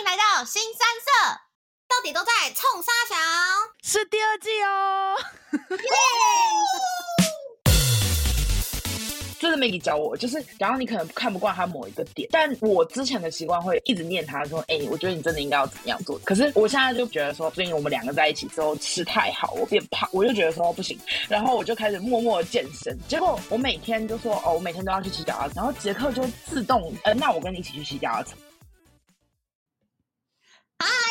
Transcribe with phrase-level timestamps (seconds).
[0.00, 1.40] 迎来到新三社，
[1.86, 3.14] 到底都在冲沙小？
[3.82, 5.14] 是第二季哦。
[9.38, 16.18] 就是 Maggie 教我，就是然后你可能看不惯他某一个点，但我之前的习惯会一直念他说，哎，我觉得你真的应该要怎么样做。
[16.20, 20.98] 可是我现在就觉得说，最近我们两个在一起之后吃太好，我变胖，我就觉得说不行，
[21.28, 22.98] 然后我就开始默默的健身。
[23.06, 28.30] 结果我每天就说，哦，我每天都要去洗脚踏车，然后杰克就自动，呃，那我跟你一起去洗脚踏车。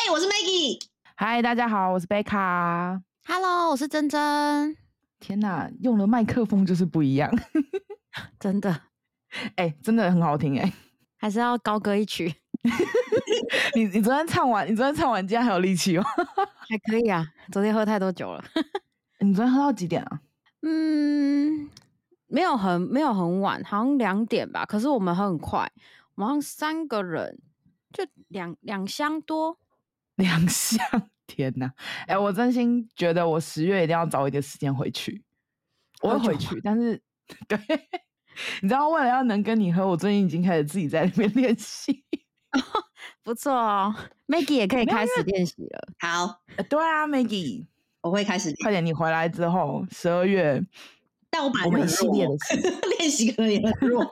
[0.09, 0.81] 嗨，我是 Maggie。
[1.15, 2.99] 嗨，大家好，我是贝卡。
[3.27, 4.75] Hello，我是珍珍。
[5.19, 7.31] 天哪，用了麦克风就是不一样。
[8.39, 8.71] 真的，
[9.55, 10.73] 哎、欸，真的很好听哎、欸，
[11.15, 12.33] 还是要高歌一曲。
[13.75, 16.03] 你你昨天唱完，你昨天唱完，今天还有力气哦，
[16.57, 17.23] 还可以啊。
[17.51, 18.43] 昨天喝太多酒了。
[19.19, 20.21] 你昨天喝到几点啊？
[20.63, 21.69] 嗯，
[22.25, 24.65] 没有很没有很晚，好像两点吧。
[24.65, 25.71] 可是我们喝很快，
[26.15, 27.39] 我们好像三个人
[27.93, 29.58] 就两两箱多，
[30.19, 30.79] 两项。
[31.27, 31.65] 天哪，
[32.07, 35.23] 哎、欸，我真心觉得我十月一定要找一点时间回去。
[36.01, 37.01] 我会回去，但是。
[37.47, 37.59] 对，
[38.63, 42.03] 你知道，为了要能跟你喝，我最近已经开始自己在那边练习，
[43.21, 43.95] 不错哦。
[44.25, 45.87] Maggie 也可以开始练习了。
[45.99, 47.67] 好，对啊，Maggie，
[48.01, 48.51] 我会开始。
[48.63, 50.59] 快点，你回来之后，十二月，
[51.29, 52.33] 但我把我们一系列的
[52.97, 54.03] 练习可能也很弱。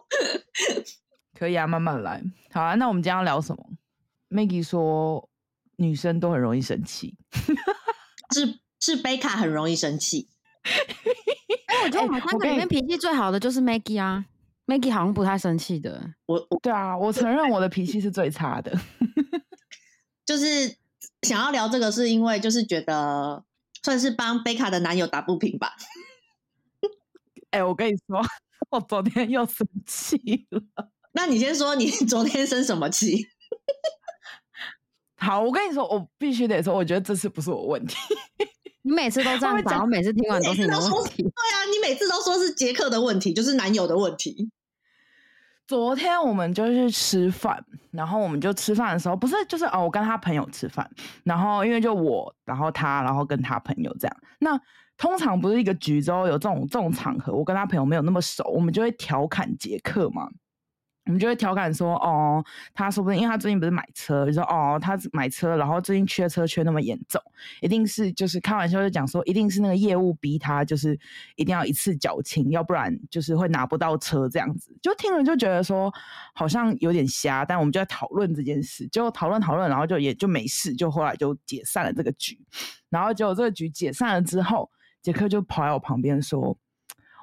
[1.33, 2.21] 可以啊，慢慢来。
[2.51, 3.67] 好啊，那我们今天要聊什么
[4.29, 5.27] ？Maggie 说，
[5.77, 7.15] 女生都很容易生气，
[8.35, 10.29] 是是贝卡很容易生气。
[10.63, 14.25] 哎，我觉得我们三个里面脾气最好的就是 Maggie 啊
[14.65, 16.13] ，Maggie 好像不太生气的。
[16.25, 18.77] 我，我对啊，我承认我的脾气是最差的。
[20.25, 20.75] 就是
[21.21, 23.45] 想要聊这个，是因为就是觉得
[23.83, 25.73] 算是帮贝卡的男友打不平吧。
[27.51, 28.21] 哎，我跟你说，
[28.71, 30.61] 我昨天又生气了。
[31.13, 33.25] 那你先说，你 昨天生什么气？
[35.17, 37.95] 好，我跟你说，我必须得说，我觉得这次不是我问题。
[38.83, 41.23] 你每次都这样讲，我每次听完都是你的问题。
[41.23, 44.49] 对啊，你每次都说是杰克的问题，就是男友的问题。
[45.67, 47.61] 昨天我们就去吃饭，
[47.91, 50.89] 然后我们就吃饭的时候，不是就是哦，我跟他朋友吃饭，
[51.25, 54.17] 然后因为就我，然后他，然后跟他朋友这样。
[54.39, 54.57] 那
[54.95, 60.29] 通常不是一个局之后有这种这种场合，我跟他朋友没有那么熟，我们就会调侃杰克嘛。
[61.07, 67.21] 我们就会调侃说，哦，他说不定因为他最近不是买车，就说哦，他买车，然后最近缺车缺那么严重，
[67.61, 70.99] 一定是就是开玩笑就讲说，一定是那个业务逼他，就是
[71.37, 74.77] 一定要一次缴清，要不然就是会拿不到车这样子。
[74.81, 75.91] 就听了就觉得说
[76.33, 82.37] 好像有点瞎，但我们就在讨论这件事，就讨论讨论，然后就也就没事，就后来就解散了这个局。
[82.89, 84.69] 然后结果这个局解散了之后，
[85.01, 86.57] 杰克就跑来我旁边说，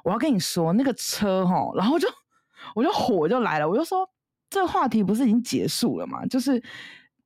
[0.04, 2.08] 我要跟你说那个车齁，然后就。
[2.74, 4.08] 我就火就来了，我就说
[4.50, 6.24] 这个话题不是已经结束了吗？
[6.26, 6.62] 就是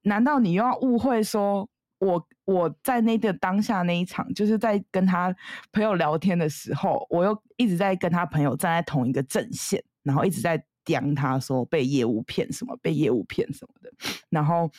[0.03, 1.69] 难道你又要误会说
[1.99, 5.34] 我我在那个当下那一场，就是在跟他
[5.72, 13.93] 朋友聊天的时候，我又一直在跟他朋友站在同一个阵线，然后一直在讲他说被业务骗什么，被业务骗什么的，
[14.31, 14.70] 然后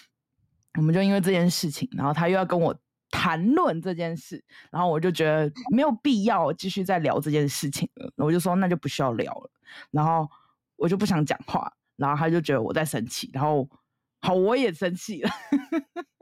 [0.76, 2.76] 我们就因为这件事情，然后他又要跟我
[3.12, 9.52] 谈论这件事，然后我就觉得没有必要继续再聊这件事情了，我就说那就不需要聊了，
[9.92, 10.28] 然后。
[10.80, 13.68] 我就不想讲话，然后他就觉得我在生气，然后
[14.22, 15.30] 好，我也生气了，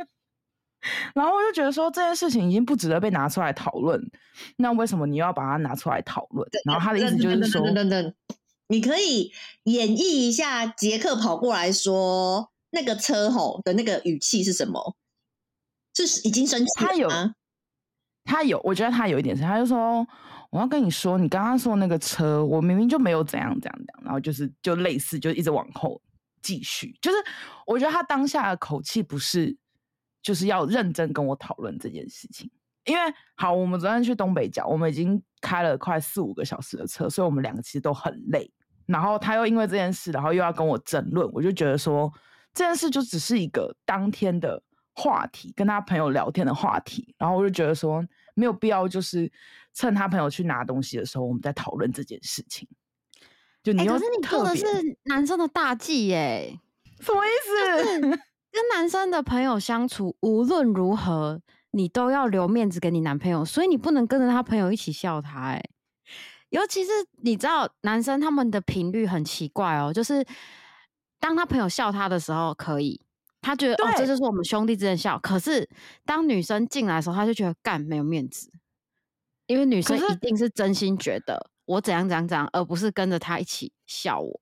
[1.13, 4.01] 然后我就觉得说这件事情已经不值得被拿出来讨论，
[4.57, 6.47] 那为什么你又要把它拿出来讨论？
[6.65, 8.13] 然后他的意思就是说，等等等，
[8.67, 9.31] 你可以
[9.63, 14.95] 演绎一下杰克跑过来说那个车吼的那个语气是什么？
[15.93, 17.35] 是已经生气了吗？
[18.23, 20.07] 他有，他有，我觉得他有一点生气，他就说。
[20.57, 26.01] 我要跟你说，你刚刚说那个车，我明明就没有怎样怎样怎样，然后就是就类似，就一直往后
[26.41, 26.97] 继续。
[26.99, 27.17] 就是
[27.67, 29.55] 我觉得他当下的口气不是，
[30.23, 32.49] 就是要认真跟我讨论这件事情。
[32.85, 33.01] 因为
[33.35, 38.51] 好，我们昨天去东北角，我们已经开了快四五个小时的车，所以我们两个其实都很累。
[38.87, 42.11] 然后他又因为这件事，然后又要跟我争论，我就觉得说
[42.55, 44.59] 这件事就只是一个当天的
[44.95, 47.13] 话题，跟他朋友聊天的话题。
[47.19, 48.03] 然后我就觉得说。
[48.37, 49.29] 没有必要，就是
[49.73, 52.67] 趁他朋友去拿东西的时候，我们在讨论这件事情。
[53.63, 54.65] 就你、欸，可是你做的是
[55.05, 56.57] 男生的大忌耶？
[57.01, 58.01] 什么意思？
[58.49, 61.41] 跟男生的朋友相处，无论如何，
[61.71, 65.47] 你都要留面子给你男朋友，所以你不能跟着他朋友一起笑他。
[65.47, 65.63] 哎，
[66.49, 66.91] 尤其是
[67.23, 70.25] 你知道，男生他们的频率很奇怪哦，就是
[71.19, 73.01] 当他朋友笑他的时候，可以。
[73.41, 75.17] 他觉得哦，这就是我们兄弟之间笑。
[75.19, 75.69] 可是
[76.05, 78.51] 当女生进来的时候，他就觉得干没有面子，
[79.45, 84.41] 因为女生一定是真心觉得我怎样怎样怎样，而不是跟着他一起笑我。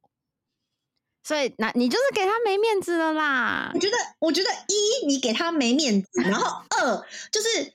[1.24, 3.72] 所以那你就是给他没面子了啦。
[3.74, 7.74] 我觉得，我觉得一你给他没面子，然后 二就是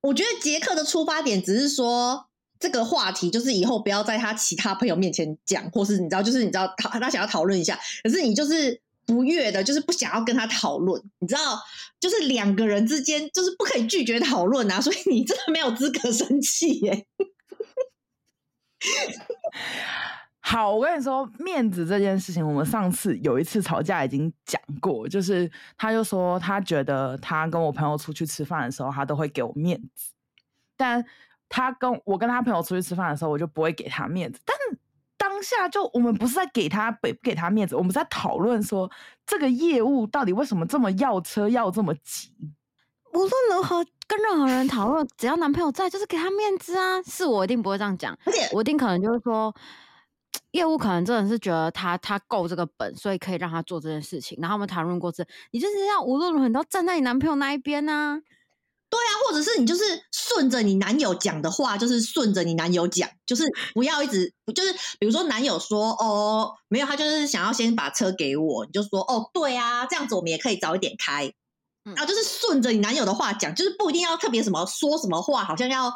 [0.00, 2.28] 我觉得杰克的出发点只是说
[2.58, 8.80] 这个话题就是以后不要在他其他朋友面前讲，或是你知道，就是你知道他他想要讨论一下，可是你就是
[9.12, 11.40] 不悦的，就是不想要跟他讨论，你知道，
[12.00, 17.06] 就是两个人之间就是不可以拒绝讨论啊，所以你真的没有资格生气耶。
[20.40, 30.12] 好，我跟你说，面子这件事情，我们上次有一次吵架已经讲过，就是他就说他觉得他跟我朋友出去吃饭的时候，他都会给我面子，
[30.76, 31.04] 但
[31.48, 34.40] 他跟我跟他朋友出去吃饭的时候，我就不会给他面子。
[34.44, 34.56] 但
[35.22, 38.90] 当下就我们不是在给他给不给他面子，我们在讨论说
[39.24, 42.34] 这个业务到底为什么这么要车要这么急。
[43.12, 47.00] 无论如何跟任何人讨论，只要男朋友在，就是给他面子啊。
[47.04, 49.54] 是我一定不会这样讲，而且我一定可能就是说。
[50.52, 54.38] 业务可能真的是觉得他他够这个本，所以可以让他做这件事情。
[54.40, 58.20] 然后我们谈论过这，你就是要无论如何你都站在你男朋友那一边呢？
[58.92, 71.32] 对啊，或者是你就是顺着你男友讲的话，就是顺着你男友讲，就是不要一直就是比如说男友说哦没有，他就是想要先把车给我，你就说哦对啊，这样子我们也可以早一点开。
[71.84, 75.92] 然后就是顺着你男友的话讲，就是不一定要特别什么说什么话，好像要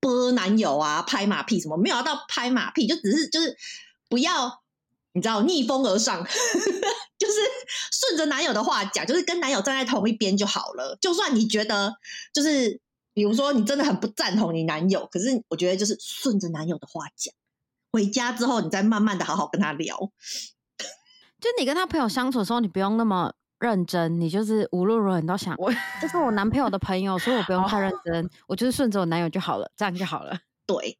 [0.00, 3.56] 播男友啊拍马屁什么，没有要到拍马屁，就只是就是。
[4.10, 4.60] 不要，
[5.12, 6.26] 你知道逆风而上，
[7.20, 7.34] 就是
[7.92, 10.96] 顺着男友的话讲，就是跟男友站在同一边就好了。
[11.02, 11.94] 就算你觉得，
[12.32, 12.80] 就是
[13.12, 17.34] 比如说你真的很不赞同你男友，可是我觉得就是顺着男友的话讲，
[17.92, 20.10] 回家之后你再慢慢的好好跟他聊。
[21.38, 25.70] 就你跟他朋友相处的时候，你不用那么认真，你就是无论如何你都想，我
[26.00, 30.38] 这是我男朋友的朋友，所以我不用太认真，我就是顺着我男友就好了，这样就好了。
[30.64, 30.98] 对，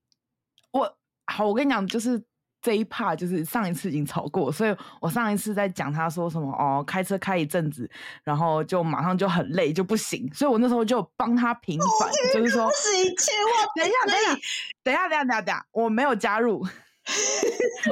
[0.70, 2.22] 我好，我跟你讲，就是。
[2.62, 7.90] 这一 part 就是上一次已经吵过，所以我上一次在讲他说什么哦，开车开一阵子，
[8.22, 14.34] 然后就马上就很累就不行，所以我那时候就帮他平反，哦、就是说，千万等一下，等一下，
[14.82, 16.62] 等一下，等一下，等一下，我没有加入，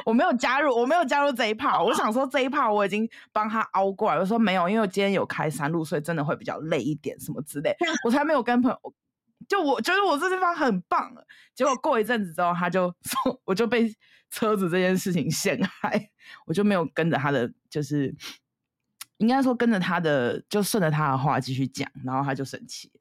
[0.04, 7.74] 我没有加入，我没有加入这一 part，我想说这一 part 我已经帮他熬过来，我说没有，因为我今天有开山路，所以真的会比较累一点，什么之类，
[8.04, 8.94] 我才没有跟朋友，
[9.48, 11.10] 就我觉得我这地方很棒，
[11.54, 13.90] 结果过一阵子之后，他就 说我就被。
[14.30, 16.10] 车子这件事情陷害，
[16.46, 18.14] 我就没有跟着他的，就是
[19.16, 22.92] 应该说跟着他的，就顺着他的话继续讲，然后他就生气。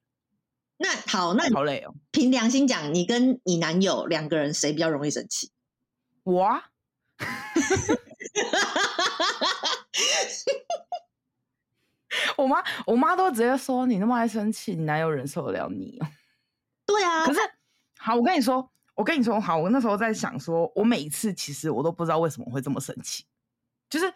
[0.78, 1.96] 那好，那好累哦。
[2.12, 5.52] 凭良心讲，你跟你男友两个人谁比较容易生气？
[6.24, 6.66] 我啊。
[12.38, 16.00] 我妈，我妈都直接说你那么爱生气，你男友忍受得了你？
[16.86, 17.26] 对啊。
[17.26, 17.40] 可是，
[17.98, 18.72] 好，我跟你说。
[18.98, 23.24] 我跟你说好，我那时候在想说，我每一次其实我都不知道为什么会这么生气，
[23.92, 24.12] 就是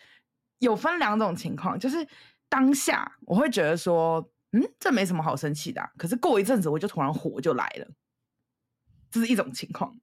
[0.58, 2.06] 有分两种情况，就是
[2.50, 7.88] 当下我会觉得说，嗯，这没什么好生气的，可是过一阵子我就突然火就来了，
[9.12, 9.96] 这是一种情况。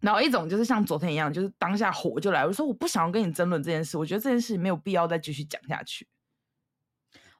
[0.00, 6.08] 然后一种就是像昨天一样，就是当下火就来，我说我不想要跟你争论这件事，我觉得这件事没有必要再继续讲下去。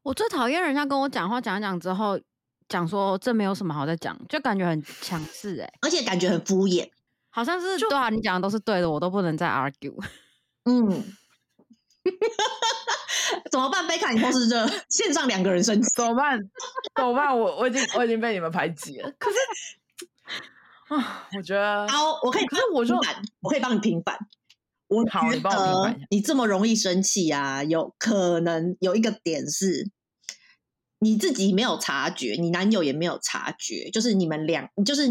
[0.02, 2.20] 我最讨厌人家跟我讲话讲一讲之后。
[2.70, 6.88] 讲说这没有什么好再讲，就感觉很强势哎，而且感觉很敷衍，
[7.28, 9.92] 好像是对啊，你讲的都是对的，我都不能再 argue。
[10.64, 10.88] 嗯，
[13.50, 13.86] 怎么办？
[13.88, 16.38] 贝卡，你同时这线上两个人生气，怎么办？
[16.94, 17.36] 怎么办？
[17.36, 19.12] 我我已经我已经被你们排挤了。
[19.18, 19.36] 可是
[20.94, 22.96] 啊，我觉得好，我可以，可是我说
[23.40, 24.16] 我可以帮你平反。
[24.86, 26.06] 我好，你帮我平反一下。
[26.10, 27.64] 你这么容易生气啊？
[27.64, 29.90] 有可能有一个点是。
[31.00, 35.08] 你自己没有察觉，你男友也没有察觉，就是你们两，就是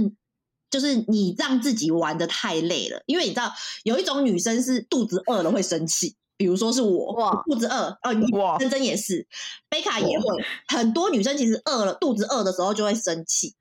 [0.70, 3.02] 就是你让自己玩的太累了。
[3.08, 3.52] 因为你知道，
[3.84, 8.26] 有一种女生是肚子饿了会生气，比如说是我，我肚子饿，哦，你
[8.60, 9.28] 珍珍也是，
[9.68, 10.26] 贝卡也会，
[10.68, 13.56] 很多女生其实饿了，肚子饿的时候就会生气。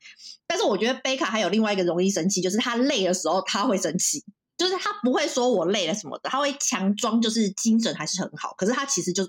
[0.46, 4.22] 但是我觉得贝卡还有另外一个容易生气，就是她累的时候她会生气。
[4.58, 9.26] 就是他不会说我累了什么的，他会强装就是精神还是很好，可是他其实就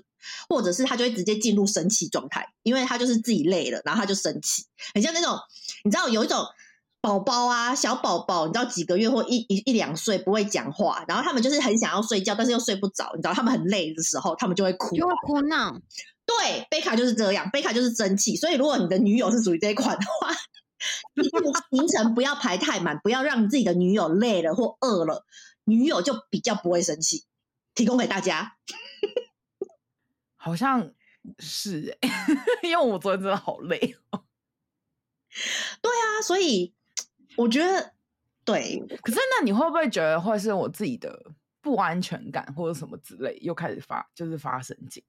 [0.48, 5.38] 或者是他就会直接进入生气状态，因为他就是自己累了，然后他就生气，很像那种
[5.84, 6.44] 你知道有一种
[7.00, 15.80] 宝宝啊，小宝宝，你知道几个月或一一一两岁不会讲话，然后他们就是很想要睡觉，但是又睡不着，你知道他们很累的时候，他们就会哭，就会哭闹。
[16.26, 20.34] 对，贝卡就是这样，贝卡就是生气，所以如果你的女友是属于这一款的话。
[21.70, 25.26] 行程不要排太满，不要让自己的女友累了或饿了，
[25.64, 27.24] 女友就比较不会生气。
[27.72, 28.56] 提供给大家，
[30.36, 30.92] 好像
[31.38, 32.10] 是哎，
[32.64, 34.24] 因为我昨天真的好累哦。
[35.80, 36.74] 对啊，所以
[37.36, 37.94] 我觉得
[38.44, 38.84] 对。
[39.02, 41.32] 可是那你会不会觉得会是我自己的
[41.62, 45.02] 不安全感或者什么之类，又开始发就是发神经。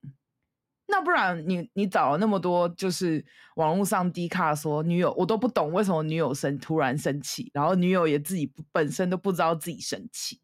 [0.92, 10.42] 那不然你你找了那么多，就是网络上低卡说女友，我都不懂为什么女友生突然生气，然后女友也自己本身都不知道自己生气，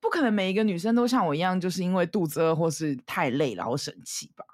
[0.00, 4.44] 不可能每一个女生都像我一样，就是因为肚子饿或是太累然后生气吧？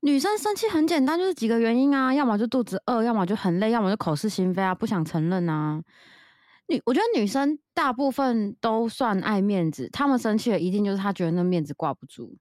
[0.00, 5.80] 女生生气很简单，就是几个原因啊，要么就肚子饿，要么就很累，要么就口是心非啊，不想承认啊。
[6.68, 12.36] 女我觉得女生大部分都算爱面子，她们生气了一定就是她觉得那面子挂不住。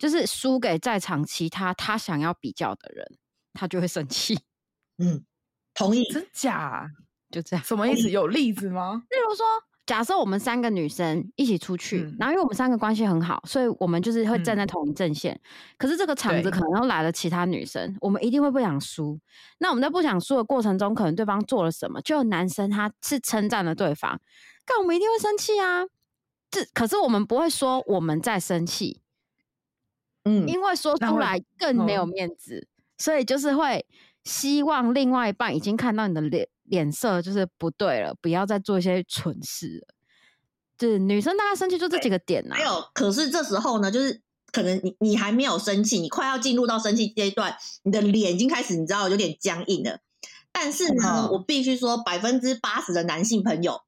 [0.00, 3.06] 就是输给在场其他他想要比较的人，
[3.52, 4.40] 他就会生气。
[4.96, 5.22] 嗯，
[5.74, 6.02] 同意。
[6.10, 6.90] 真假？
[7.30, 7.62] 就这样。
[7.64, 8.08] 什么意思？
[8.10, 9.04] 有例子吗？
[9.12, 9.44] 例如说，
[9.86, 15.34] 假设我们三个女生一起出去，嗯、然后因为我们三个关系很好，所以我们就是会站在同一阵线。
[15.34, 15.40] 嗯、
[15.76, 19.20] 可是这个场子可能又来了其他女生，我们一定会不想输。
[19.58, 24.18] 那我们在不想输的过程中，可能对方做了什么，就有男生他是称赞了对方，
[24.64, 25.84] 但我们一定会生气啊。
[26.50, 29.02] 这可是我们不会说我们在生气。
[30.24, 33.86] 嗯，因为说出来更没有面子，所以就是会
[34.22, 39.94] 希望另外一半已经看到你的脸脸色就是不对了，不要再做一些蠢事了。
[40.76, 42.58] 就是女生大概生气就这几个点呐、啊。
[42.58, 44.20] 还有，可是这时候呢，就是
[44.52, 50.00] 可能你你还没有生气，你快要进入到生气阶段，你的脸已经开始你知道有点僵硬了。
[50.52, 53.80] 但是呢，嗯、我必须说，百分之八十的男性朋友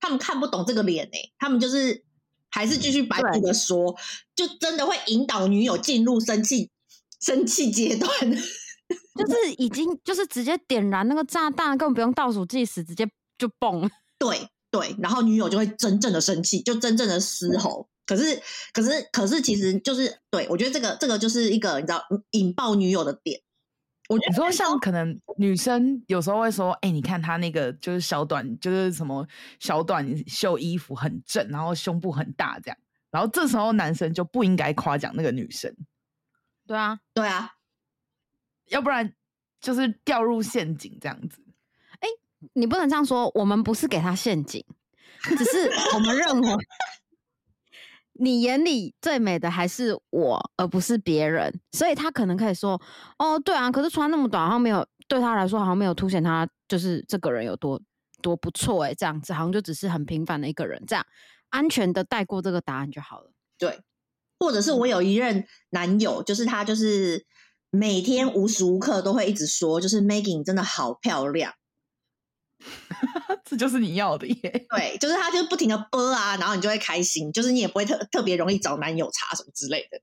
[0.00, 2.04] 他们看不懂这个脸诶、欸，他们就是。
[2.54, 3.96] 还是继续白目的说，
[4.36, 6.70] 就真的会引导女友进入生气
[7.20, 8.08] 生气阶段，
[9.18, 13.04] 就是已经就是直接点燃那个炸弹，根本不用倒数计时，直接
[13.36, 13.90] 就蹦。
[14.20, 17.88] 对对，然后女友就会真正的生气，就真正的嘶吼。
[18.06, 18.40] 可是
[18.72, 23.40] 可是可是，其实就是对我觉得这个这个就是一个你知道引爆女友的点。
[24.08, 29.26] 我你说像可能女生有时候会说，哎、欸，你看她那个就是小短，就是什么
[29.58, 32.76] 小短袖衣服很正，然后胸部很大这样，
[33.10, 35.74] 然后这时候男生就不应该夸奖那个女生。
[36.66, 37.54] 对啊，对啊，
[38.68, 39.14] 要不然
[39.60, 41.42] 就是掉入陷阱这样子。
[42.00, 44.62] 哎、欸，你不能这样说，我们不是给他陷阱，
[45.22, 46.48] 只是我们认为。
[48.14, 52.80] 你眼里最美的还是我，而不是别人，所以他可能可以说
[53.18, 57.80] ：“哦，对啊，可是穿那么短，好像没有对他来说，好像没有凸显他就是这个人有多
[58.22, 61.04] 多不错诶，这样子好像就只是很平凡的一个人，这样
[61.50, 63.80] 安全的带过这个答案就好了。”对，
[64.38, 67.26] 或者是我有一任男友，就是他就是
[67.70, 71.52] 每天无时无刻都会一直说，就是 Maggie 真的好漂亮。
[73.44, 74.34] 这就是你要的耶，
[74.74, 80.00] 对，就是他就是不停的播啊，然后你就会开心，就是你也不会特特别容易找男友查什么之类的，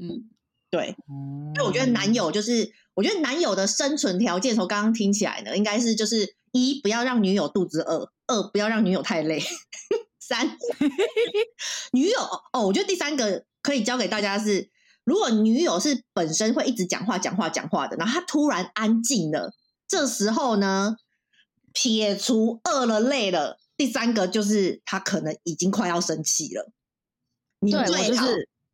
[0.00, 0.28] 嗯，
[0.70, 9.40] 对，因为我觉得男友就是，我觉得男友的生存条件从刚刚听起来呢，应该是就是一不要让女友肚子饿，二不要让女友太累，
[10.18, 10.58] 三
[11.92, 12.20] 女友
[12.52, 14.70] 哦，我觉得第三个可以教给大家是，
[15.04, 19.52] 如果女友是本身会一直讲话讲话讲话的，然后她突然安静了，
[19.86, 20.96] 这时候呢。
[21.78, 26.72] 撇除饿了累了，第三个就是他可能已经快要生气了。
[27.60, 28.26] 你最好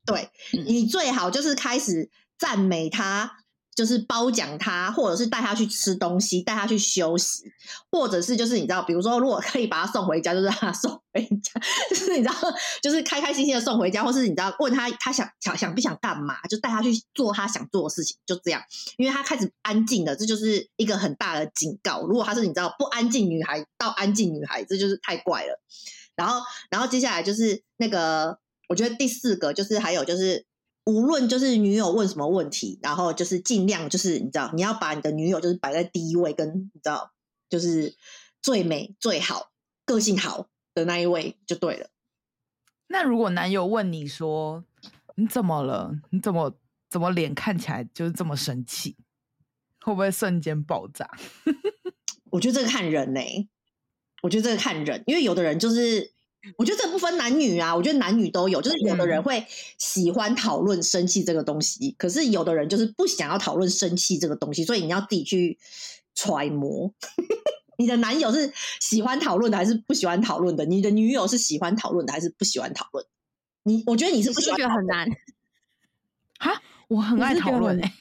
[0.06, 0.30] 对，
[0.64, 3.42] 你最好就是开始赞美他。
[3.75, 7.45] 就是褒奖他，或者是带他去吃东西，带他去休息，
[7.91, 12.35] 或者是就是你知道，比如说如果可以把他送回家，就是让他送回家，就是你知道，
[12.83, 18.62] 就是开开心心的送回家，或是你知道问他他想想想不想干嘛，就带他去做他想做的事情，就这样，
[18.99, 22.02] 因为他开始安静了，这就是一个很大的警告。
[22.02, 25.61] 如果他是你知道不安静女孩到安静女孩，这就是太怪了。
[26.14, 28.38] 然后，然后接下来就是那个，
[28.69, 30.45] 我觉得第四个就是还有就是。
[30.85, 37.12] 无论就是女友问什么问题，然后就是尽量就是你知道，你要把你的女友就是摆在第一位，跟你知道
[37.49, 37.95] 就是
[38.43, 39.53] 最美最好、
[39.85, 41.91] 个性好的那一位就对了。
[42.89, 44.65] 那如果男友问你说
[45.15, 46.01] 你怎么了？
[46.11, 46.59] 你怎么
[46.91, 48.97] 怎么脸看起来就是这么生气？
[49.81, 51.09] 会不会瞬间爆炸？
[52.31, 53.49] 我觉得这个看人呢、欸，
[54.23, 56.12] 我觉得这个看人，因为有的人就是。
[56.57, 59.47] 我觉得这不分男女啊，我觉得男女都有，就是有的人会
[59.79, 65.59] 喜欢讨论生气这个东西，嗯、可是有的人就是不想要讨论生气这个东西，所以你要自己去
[66.15, 66.93] 揣摩。
[67.79, 70.65] 你的男友是喜欢讨论的还是不喜欢讨论的？
[70.65, 73.05] 你的女友是喜欢讨论的还是不喜欢讨论？
[73.65, 75.09] 你我觉得你是不喜欢，觉得很难
[76.39, 77.93] 哈，我很爱讨论诶。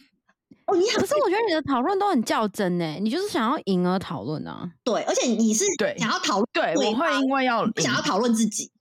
[0.72, 4.72] 哦，你可是我觉得你的讨论都很较真呢，你就是想要赢而讨论啊。
[4.84, 5.66] 对，而且你是
[5.98, 8.72] 想要讨论，对，我会因为要想要讨论自己。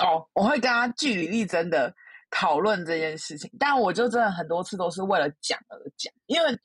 [0.00, 1.94] 哦，我会跟他据理力争的
[2.30, 6.58] 讨论这件事情，但我就真的很多次都是为了讲而讲，因为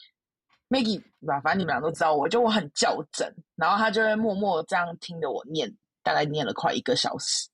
[0.70, 5.74] Maggie 吧，反正你们俩都知道我，我就我很较真，然后他就会默默这样听着我念，
[6.04, 7.48] 大概念了快一个小时。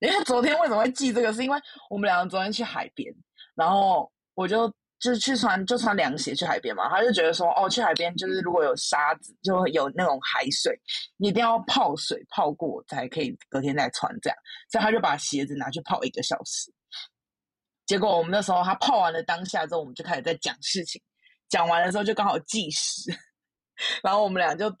[0.00, 1.32] 因为昨天为什么会记这个？
[1.32, 3.14] 是因为我们两个昨天去海边，
[3.54, 4.70] 然后我就
[5.04, 6.88] 就是去穿就穿凉鞋去海边嘛。
[6.88, 10.74] 他就觉得说，哦，去海边就是如果有沙子，就有那种海水，
[11.18, 14.38] 你一定要泡水泡过才可以隔天再穿这样。
[14.72, 16.72] 所以他就把鞋子拿去泡一个小时。
[17.84, 21.02] 结果我们那时候他泡完了当下之后，我们就开始在讲事情。
[21.50, 23.12] 讲完的时候就刚好计时。
[24.02, 24.76] 然后我们俩就就，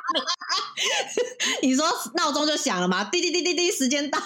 [1.60, 3.04] 你说闹钟就响了吗？
[3.04, 4.18] 滴滴滴滴滴，时间到。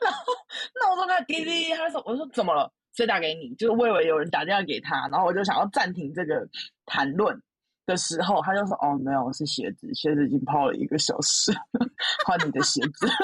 [0.00, 0.32] 然后
[0.80, 2.72] 闹钟在滴滴，他说：“我说怎么了？
[2.94, 6.48] 谁打给你？”就是我以为有人打电话给他，然后我就想要暂停这个
[6.86, 7.40] 谈论
[7.86, 11.52] 的时候，他就说：“哦，没有，是鞋子，鞋子已经泡了一个小时，
[12.26, 13.08] 换你的鞋子。”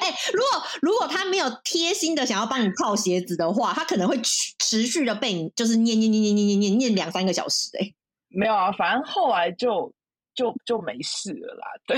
[0.00, 7.84] 哎、欸，如果如果他没有贴心的想要帮你泡鞋子的话，他可能会持续的被你就是念念念念念念念念两三个小时、欸。
[7.84, 7.94] 哎，
[8.28, 9.94] 没有啊，反正后来就
[10.34, 11.66] 就就没事了啦。
[11.86, 11.96] 对，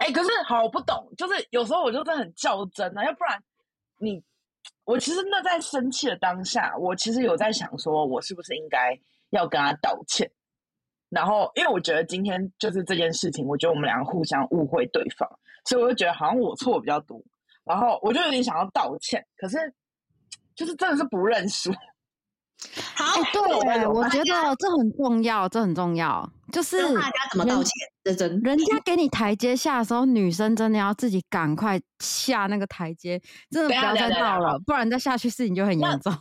[0.00, 3.42] 哎、欸，可是好，我不懂，就是有时候我就是很较真啊，要不然
[3.98, 4.22] 你
[4.84, 8.98] 我其实那在生气的当下，我其实有在想说，我是不是应该
[9.30, 10.30] 要跟他道歉？
[11.08, 15.28] 然后，因为我觉得今天就是这件事情，我觉得我们两个互相误会对方，
[15.64, 17.22] 所以我就觉得好像我错比较多。
[17.64, 19.56] 然后我就有点想要道歉，可是
[20.54, 21.72] 就是真的是不认输。
[22.96, 27.72] 好，欸、对，我觉得这很重要，这很重要，就是大家怎么道歉？
[28.04, 36.12] 认真，人家给你台阶下的时候，女生真的要自己赶快下那个台阶，真的不要再闹了，不然再下去事情就很严重。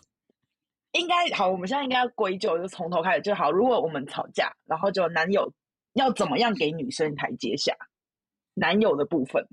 [0.93, 3.51] 应该好，我们现在应该要归咎，就从头开始就好。
[3.51, 5.51] 如果我们吵架，然后就男友
[5.93, 7.73] 要怎么样给女生台阶下？
[8.57, 9.45] 男友的部分，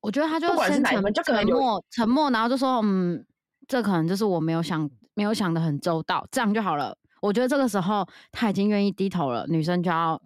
[0.00, 3.26] 我觉得他就先沉就沉默，沉默，然后就说：“嗯，
[3.68, 10.20] 这可能就是我没有想，没有想的很周到，这样就好了。”我觉得这个时候他已经愿意低头了，女生就要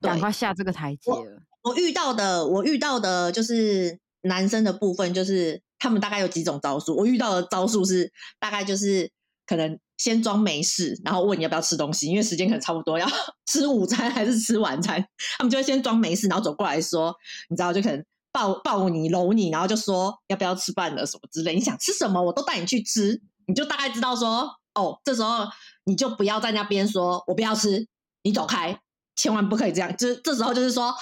[0.00, 1.42] 赶快下这个台阶了。
[1.62, 5.62] 我，我遇到的，我遇到的就是男生的部分，就是。
[5.82, 9.10] 他们大概有几种招数，我遇到的招数是大概就是
[9.46, 13.08] 可能先装没事，然后问你要不要吃东西，因为时间可能差不多要
[13.50, 15.02] 吃午餐还是吃晚餐，
[15.38, 17.16] 他们就会先装没事，然后走过来说，
[17.48, 25.46] 你知道就可能抱抱你搂你，然后就说要不要吃饭了什么之类，你想吃什么我都带你去吃，你就大概知道说哦，这时候
[25.90, 27.84] 你就不要在那边说我不要吃，
[28.22, 28.80] 你走开，
[29.16, 30.94] 千万不可以这样，就是这时候就是说，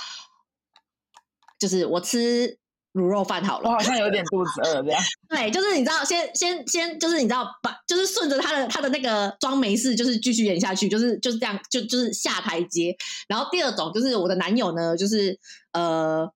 [1.59, 2.59] 就是我吃。
[2.95, 5.01] 卤肉饭好了，我好像有点肚子饿这样。
[5.29, 12.97] 对，就是你知道，先先先，就是你知道，把就是顺着他的他的那个装没事，就是继续演下去，就是就是这样，就就是下台阶。
[13.29, 15.39] 然后第二种就是我的男友呢，就是
[15.73, 16.29] 呃，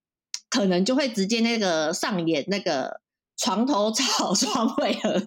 [0.51, 3.01] 可能就会直接那个上演那个
[3.39, 5.27] 床头吵 床尾和。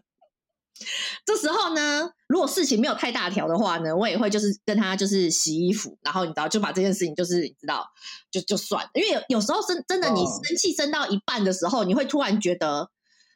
[1.26, 7.88] 这时候呢，如果事情没有太大条的话呢，我也会就是跟他就是洗衣服，然后你知道就把这件事情就是你知道
[8.30, 12.90] 就就算了，因为有有时候真真的你生气生到一半的时候，你会突然觉得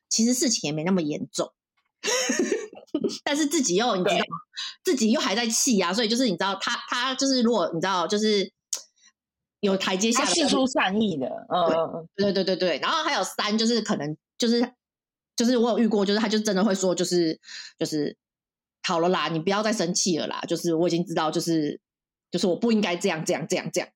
[0.10, 1.54] 其实事情也没那么严重，
[3.23, 4.17] 但是自己又你知道
[4.84, 8.52] 自己又还在气呀、啊，所以就是你知道他他就是如果你知道就是
[9.62, 14.73] 有台阶下，释出善意的，嗯，对对对对对，然后还有三就是可能就是。
[15.39, 17.39] 就是我有遇过，就是他就真的会说，就是
[17.78, 18.13] 就是
[18.84, 20.41] 好了啦，你不要再生气了啦。
[20.41, 21.80] 就是我已经知道，就是
[22.30, 23.89] 就是我不应该这样这样这样这样。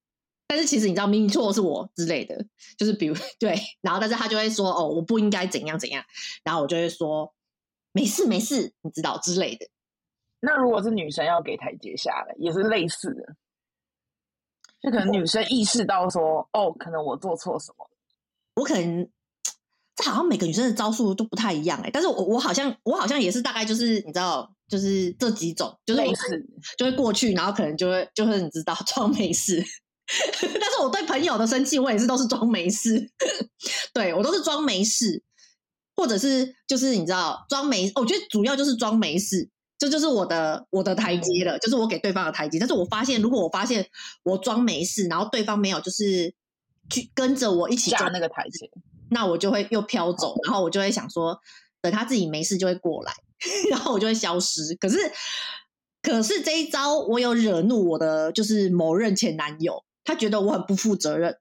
[0.47, 2.45] 但是其实你知道，明明错的是我之类的。
[2.77, 6.01] 就是比如 对，然后但是他就会说哦，我不应该怎样怎样。
[6.45, 7.34] 然后我就会说
[7.91, 9.67] 没事没事，你知道之类的。
[10.39, 13.36] 那如果是女生要给台阶下来，也是类似的，
[14.82, 17.89] 就可能女生意识到说哦，可能我做错什么，
[18.56, 19.10] 我可能。
[19.95, 26.13] 这好像每个女生的招数都不太一样哎、欸，但是我我好像我好像也是大概就是你知道，就是这几种，就是我
[26.77, 29.63] 就会过去，然后可能就会就是你知道装没事，
[30.41, 33.12] 但是我对朋友的生气，我也是都是装没事，
[33.93, 35.21] 对我都是装没事，
[35.95, 42.58] 或者是就是你知道装没，我觉得主要就是装没事，这就，是我的我的台阶了，就是我给对方的台阶。
[42.58, 43.86] 但是我发现，如果我发现
[44.23, 46.34] 我装没事，然后对方没有就是
[46.89, 48.71] 去跟着我一起下那个台阶。
[49.13, 51.39] 那我就会又飘走，然后我就会想说，
[51.82, 53.13] 等他自己没事就会过来，
[53.71, 54.76] 然后我就会消失。
[54.76, 54.97] 可是，
[56.02, 61.38] 可是这一招我有惹怒我的就是某任前男友，他觉得我很不负责任。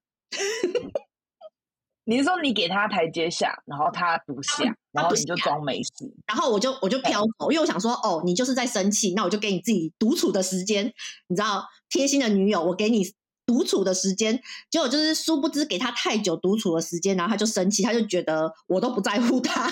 [2.04, 5.90] 你是说你给他台阶下，然后他不下，然后你就装没事，
[6.26, 10.92] 然后我就我就飘走，因为我想说，哦，你就是在生气，那我就给你自己独处的时间。
[11.28, 13.04] 你知道，贴心的女友，我给你。
[13.52, 19.70] 独处的时间，结果就是殊不知给他太久独处的时间，然后他就生气，他就觉得我都不在乎他。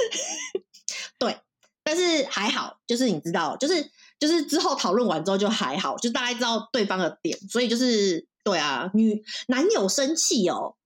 [1.18, 1.38] 对，
[1.84, 10.76] 但是还好，就是你知道，就是就是之后讨论完之后就还好，就大概知道对方的点，所以就是对啊，女男友生气哦，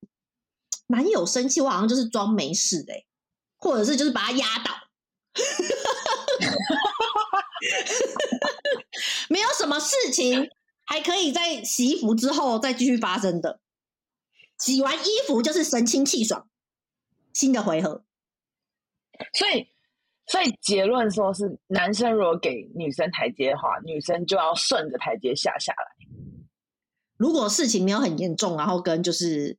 [0.89, 2.93] 男友生气，我好像就是装没事的、
[3.57, 4.73] 或者是就是把他压倒，
[9.29, 10.51] 没有什么事情
[10.85, 13.61] 还可以在洗衣服之后再继续发生的，
[14.59, 16.49] 洗完衣服就是神清气爽，
[17.33, 18.05] 新的回合，
[19.33, 19.69] 所以。
[20.27, 26.07] 所以结论说是男生如果给女生台阶的话，女生就要顺着台阶下下来。
[27.19, 29.59] 如果事情没有很严重，然后跟就是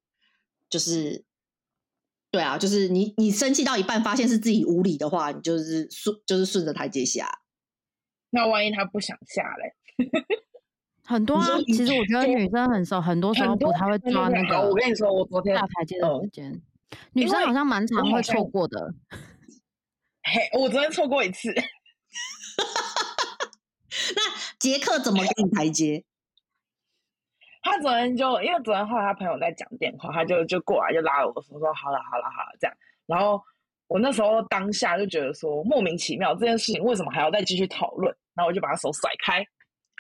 [0.67, 1.23] 就是，
[2.31, 7.29] 对啊，就是你你生气到一半发现是自己无理的话，你就是顺就是顺着台阶下。
[8.31, 9.75] 那万一他不想下嘞？
[11.05, 14.59] 很多啊，其实我觉得女生很熟，很多时候不太会抓那个。
[14.67, 16.61] 我跟你说，我昨天下台阶的时间，
[17.13, 18.93] 女生好像蛮常会错过的。
[20.23, 21.53] 嘿，我昨天错过一次。
[24.15, 24.21] 那
[24.59, 26.03] 杰克怎么给你台阶？
[27.61, 32.75] 他昨天就因为昨天后来他朋友在讲电话，他就就过来就拉我说说好了好了好了这样。
[33.05, 33.41] 然后
[33.87, 38.15] 我那时候当下就觉得说莫名其妙，这件事情为什么还要再继续讨论？
[38.33, 39.45] 然后我就把他手甩开，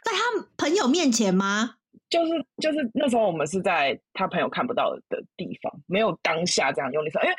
[0.05, 1.75] 在他朋友面前吗？
[2.09, 7.35] 就是就是那时候我们是在他朋友看不到的地方，没有当下这样用力说，因为。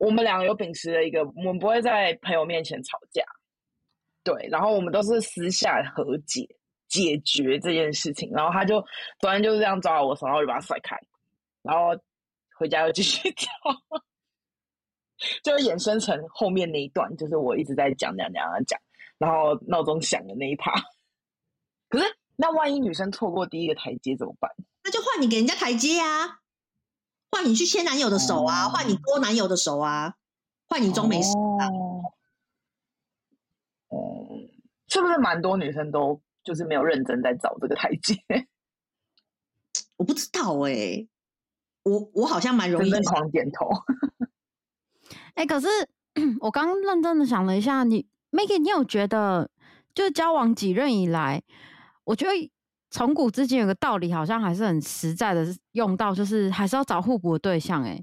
[0.00, 3.20] 我们两个有秉持了一个，我们不会在朋友面前吵架，
[4.22, 6.48] 对，然后我们都是私下和解
[6.86, 8.30] 解决这件事情。
[8.30, 8.80] 然后他就
[9.18, 10.96] 昨天就是这样抓我手，然后就把他甩开，
[11.62, 12.00] 然后
[12.54, 13.50] 回家又继续跳，
[15.42, 18.80] 就衍生成后面那一段，就是我一直在讲讲讲讲讲，
[19.18, 20.72] 然后闹钟响的那一趴。
[21.88, 22.04] 可是
[22.36, 24.50] 那万一女生错过第一个台阶怎么办？
[24.84, 26.40] 那就换你给人家台阶啊。
[27.30, 28.70] 换你去牵男友的手啊！
[28.70, 30.14] 换、哦、你勾男友的手啊！
[30.66, 31.28] 换你装没事
[31.60, 31.68] 啊！
[33.88, 34.48] 哦，
[34.86, 38.16] 是不是蛮多女生都就是没有认真在找这个台阶？
[39.96, 41.08] 我不知道哎、欸，
[41.82, 43.68] 我我好像蛮容易狂点头。
[45.34, 45.68] 哎、欸，可是
[46.40, 49.50] 我刚认真的想了一下，你 Maggie，你有觉得
[49.94, 51.42] 就是交往几任以来，
[52.08, 52.50] 我觉得。
[52.90, 57.90] 从古至今有个道理，好像还是很实在的用到，就是还是要找互补的对象、欸。
[57.90, 58.02] 哎，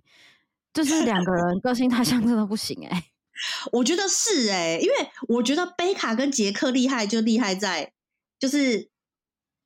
[0.71, 2.89] 就是两个人个性太像，真的不行、欸。
[2.89, 3.03] 哎，
[3.73, 4.93] 我觉得是哎、因为
[5.29, 7.93] 我觉得贝卡跟杰克厉害，就厉害在
[8.37, 8.91] 就是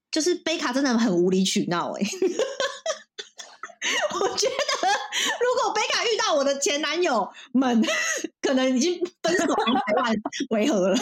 [0.10, 1.92] 就是贝卡真的很无理取闹。
[1.92, 2.00] 哎，
[4.14, 4.88] 我觉得
[5.42, 7.84] 如果贝卡遇到我的前男友们，
[8.42, 10.16] 可能已经分手两百万
[10.50, 10.98] 回合了。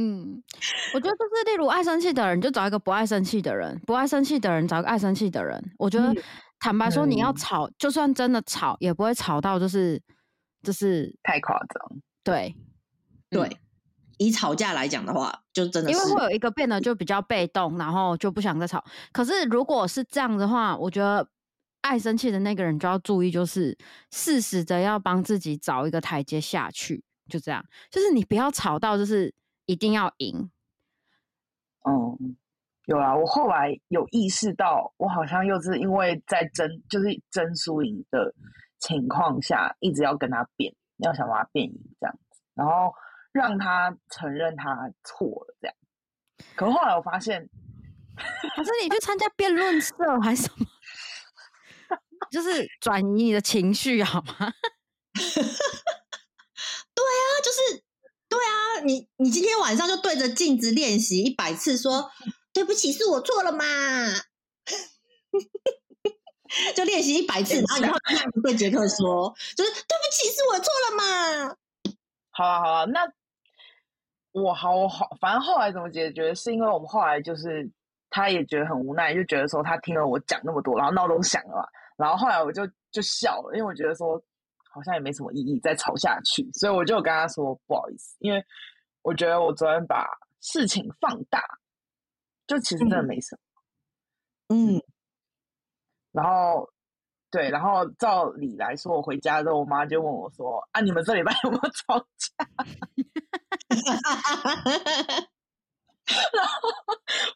[0.00, 0.40] 嗯，
[0.94, 5.60] 我觉得就是，例如爱生气的人，就找一个不爱生气的人；不爱生气的人，找一个爱生气的人。
[5.76, 6.14] 我觉得，
[6.60, 10.00] 坦白说，你要吵，嗯、就算真的吵，也不会吵到就是
[10.62, 11.98] 就是太夸张。
[12.22, 12.54] 对，
[13.28, 13.56] 对，嗯、
[14.18, 18.84] 以吵架来讲的话，就真的是因为会有一个变得就比较被动，然后就不想再吵。
[19.10, 21.28] 可是如果是这样的话，我觉得
[21.80, 23.76] 爱生气的那个人就要注意，就是
[24.12, 27.02] 适时的要帮自己找一个台阶下去。
[27.28, 29.34] 就这样，就是你不要吵到就是。
[29.68, 30.50] 一定要赢。
[31.84, 32.36] 嗯，
[32.86, 38.34] 有啊，我后来有意识到，我好像又是因为在争，就是争输赢的
[38.78, 42.92] 情况下，一直要跟他辩，要想把他辩赢这样子，然后
[43.30, 45.76] 让他承认他错了这样。
[46.56, 47.46] 可是后来我发现，
[48.56, 50.66] 可是你去参加辩论社还是什么？
[52.30, 54.32] 就是转移你的情绪好吗？
[56.94, 57.87] 对啊，就是。
[58.28, 62.10] 对啊，你你今天晚上就对着镜子练习一百次说，说
[62.52, 63.64] 对不起，是我错了嘛？
[66.74, 71.56] 就练习一百次，然后以后这样对杰克说，就是对不起，是我错了嘛？
[72.30, 73.10] 好啊，好啊，那
[74.32, 76.34] 我好我好，反正后来怎么解决？
[76.34, 77.70] 是因为我们后来就是
[78.10, 84.22] 他也觉得很无奈，就觉得说他听了我讲那么多，然后闹钟响了嘛，然后后来我就就笑了，因为我觉得说。
[84.78, 88.44] 好像也没什么意义再吵下去，所以我就跟他说不好意思，因为
[89.02, 90.06] 我觉得我昨天把
[90.40, 91.42] 事情放大，
[92.46, 93.40] 就其实真的没什么。
[94.54, 94.82] 嗯，嗯，
[96.12, 96.70] 然后
[97.30, 102.46] 对，然后照理来说，我回家之后，我妈就问我说：“啊，你们这礼拜有没有吵架？”
[106.32, 106.68] 然后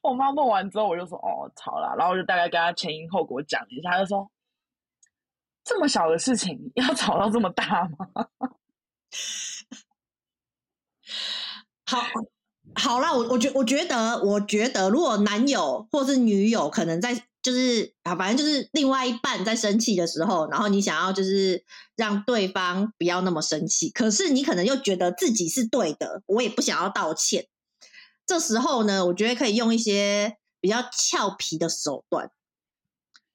[0.03, 4.31] 我妈问完之后，我就说：“哦，吵了。”然后我就大概跟她前因后果讲一下，他就说。
[5.65, 8.07] 这么小的事情要吵到这么大吗？
[11.85, 12.03] 好，
[12.75, 21.65] 好啦，我我觉我觉得，我觉得，如果男友或是女友可能在就是啊，反正就是另外一半在生气的时候，然后你想要就是
[21.97, 27.49] 让对方不要那么生气，可是你可能又觉得自己是对的，我也不想要道歉，
[28.25, 32.31] 这时候呢，我觉得可以用一些比较俏皮的手段。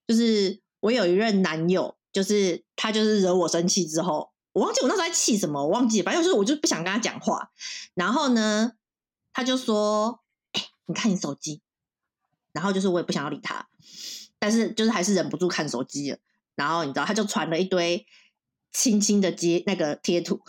[0.07, 7.51] 就是我有一任男友，就是他就是惹我生气之后，我忘记我那时候在气什么，我忘记，反正就是我就不想跟他讲话。
[7.93, 8.71] 然后呢，
[9.33, 11.61] 他就说：“哎、你看你手机。”
[12.53, 13.67] 然后就是我也不想要理他，
[14.39, 16.17] 但是就是还是忍不住看手机了。
[16.55, 18.07] 然后你知道，他就传了一堆
[18.73, 20.41] 轻轻的接那个贴图，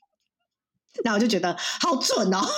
[1.04, 2.48] 然后我就觉得好蠢哦。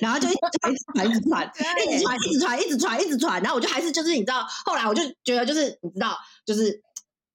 [0.00, 1.50] 然后就一直传，一直传，
[1.86, 3.42] 一直传，一直传，一直传，一直传。
[3.42, 6.82] 然后我就还是就是你知道，后来我就觉得就是你知道，就是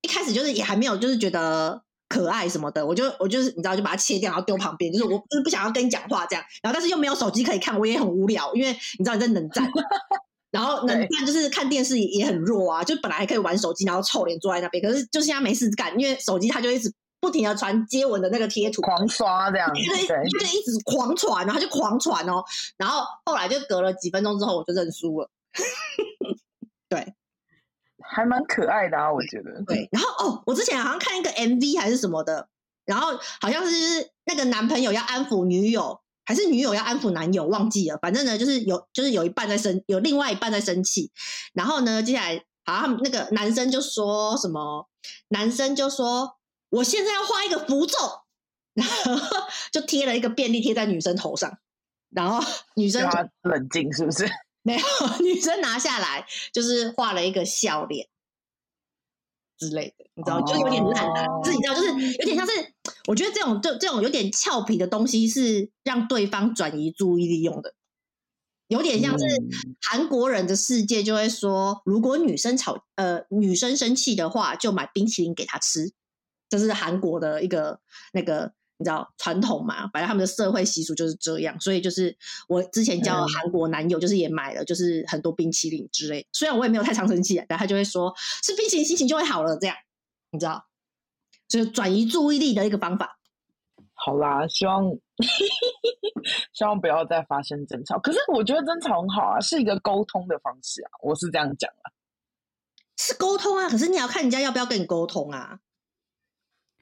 [0.01, 6.45] 一开始就是也还没有就是觉得可爱什么的，我就我就是你知道就把它切掉，然后丢旁边，就是我就是不想要跟你讲话这样。
[6.61, 9.67] 然后但是又没有手机可以看，我也很无聊，因为你知道你在冷战，
[10.51, 16.93] 然后冷战就是看电视也很弱啊，就本来还可以玩手机，然后臭脸坐在那边，可是就现在没事干，因为手机它就一直。
[17.27, 22.41] 不停的传接吻的那个贴图，狂刷这样，对，就一直狂传，然后就狂传哦，
[22.77, 25.29] 然后后来就隔了几分钟之后，我就认输了。
[26.87, 27.15] 对，
[28.01, 29.61] 还蛮可爱的啊，我觉得。
[29.67, 32.47] 对，然后哦，我之前好像看一个 MV 还是什么的，
[32.85, 37.97] 然后好像是那个男朋友要安抚女友，还是女友要安抚男友，忘记了。
[38.01, 41.11] 反正呢，就是有就是有一半在生，有另外一半在生气。
[41.53, 44.87] 然后呢，接下来好像那个男生就说什么，
[45.27, 46.36] 男生就说。
[46.69, 47.95] 我现在要画一个符咒，
[48.73, 49.15] 然后
[49.71, 51.59] 就贴了一个便利贴在女生头上，
[52.09, 52.39] 然后
[52.75, 54.29] 女生就冷静是不是？
[54.63, 54.83] 没有，
[55.21, 58.09] 女生拿下来就是画了一个笑脸
[59.57, 62.73] 之类的，你知道，就有点烂啊，自己知道，就是有点像是，
[63.07, 67.75] 我觉得这种这这种有点俏皮的东西是让对方转移注意力用的，
[68.67, 69.25] 有点像是
[69.81, 75.93] 韩国人的世界就会说，如果女生吵呃女生生气的话，就买冰淇淋给她吃。
[76.49, 77.79] 这是韩国的一个
[78.13, 79.87] 那个你知道传统嘛？
[79.87, 82.15] 反正他们的社会习俗就是这样，所以就是
[82.47, 86.27] 我之前交的韩国男友，就是也买了，就是很多冰淇淋之类。
[86.31, 89.75] 虽然我也没有太常生气，但他就会说吃冰淇淋心情就会好了，这样
[90.31, 90.67] 你知道，
[91.47, 93.17] 就是转移注意力的一个方法。
[93.95, 94.83] 好啦，希望
[96.53, 97.97] 希望不要再发生争吵。
[97.97, 101.89] 可是我觉得争吵很好啊，是一个沟通的方式啊，我是这样讲啊，
[102.95, 103.67] 是沟通啊。
[103.67, 105.59] 可是你要看人家要不要跟你沟通啊。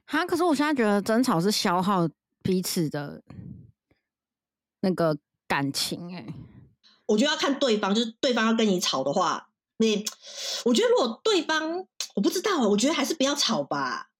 [0.06, 2.08] 哈，可是我现在觉得争吵是消耗
[2.42, 3.22] 彼此的
[4.80, 6.34] 那个感情哎、欸。
[7.06, 10.04] 我觉得要看对方，就是对方要跟你吵的话，你
[10.64, 14.10] 我觉得如果对方我不知道，我觉得还是不要吵吧。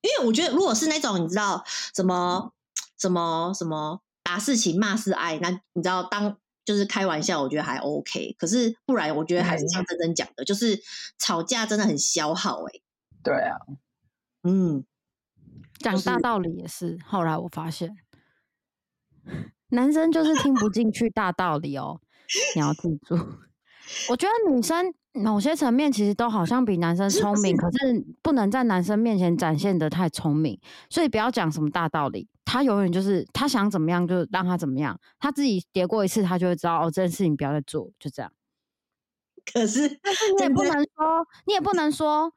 [0.00, 2.52] 因为我觉得如果是那种你知道什么
[2.98, 8.34] 什么什么打是情骂是爱，那你知道当就是开玩笑，我觉得还 OK。
[8.38, 10.80] 可是不然，我觉得还是像真真讲的，嗯、就是
[11.18, 12.82] 吵架真的很消耗哎、欸。
[13.22, 13.56] 对啊，
[14.42, 14.84] 嗯。
[15.78, 17.94] 讲大道理也是，后来我发现，
[19.70, 22.00] 男生就是听不进去大道理哦。
[22.54, 23.16] 你要记住，
[24.08, 30.58] 我觉得女生某些层面其实都好像比男生聪明，可是不能在男生面前展现的太聪明。
[30.88, 38.32] 所以不要讲什么大道理，他永远就是他想怎么样就让他怎么样，他自己跌过一次，他就会知道哦，这件事情不要再做，就这样。
[39.52, 42.32] 可是，但是你也不能说，你也不能说。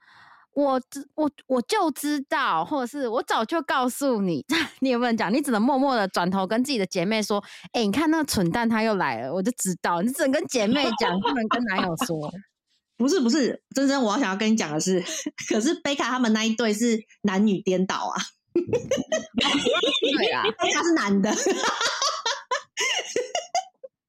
[0.58, 4.44] 我知我我就知道，或者是我早就告诉你，
[4.82, 5.32] 你有没有讲？
[5.32, 7.38] 你只能默默的转头跟自己的姐妹说
[7.74, 12.34] ：“哎、欸，你看那个蠢蛋他又来了。”我就知道，你只能跟姐妹讲，不能跟男友说。
[12.98, 15.00] 不是不是，真真，我要想要跟你讲的是，
[15.54, 18.18] 可是贝卡他们那一对是男女颠倒啊。
[18.56, 21.32] 对啊，贝卡是男的。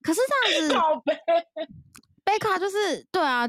[0.00, 1.14] 可是这样子，
[2.24, 3.46] 贝卡就是对啊。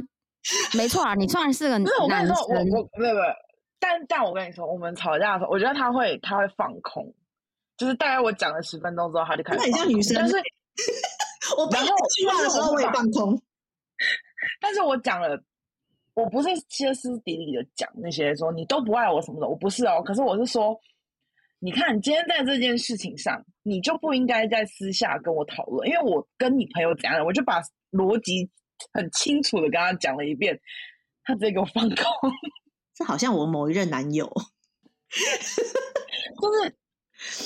[0.75, 2.63] 没错啊，你虽然是个男生，我跟你说，我我
[2.97, 3.25] 没有没有，
[3.79, 7.13] 但但我跟你说，我们吵架的时候，我觉得他会他会放空，
[7.77, 9.59] 就是大概我讲了十分钟之后，他就开始。
[9.61, 10.35] 很像女生，但是
[11.57, 13.41] 我然后说话的时候我也放空，
[14.61, 15.41] 但是我讲了，
[16.13, 20.79] 我不是歇斯底里的讲那些说你都不爱我什么的，我不是哦，可是我是说，
[21.59, 28.49] 你看今天在这件事情上，你就不应该在私下跟我讨论，因为我跟你朋友怎样，我就把逻辑。
[28.93, 30.59] 很清楚的跟他讲了一遍，
[31.23, 32.05] 他直接给我放空。
[32.95, 34.25] 这好像我某一任男友，
[36.41, 36.75] 就是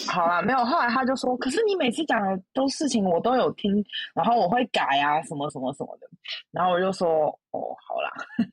[0.07, 0.59] 好啦，没有。
[0.65, 6.07] 后来他就说：“可是你每次讲的都事情我都有听，然后我会改啊，什么什么什么的。”
[6.51, 8.11] 然后我就说：“哦，好啦。”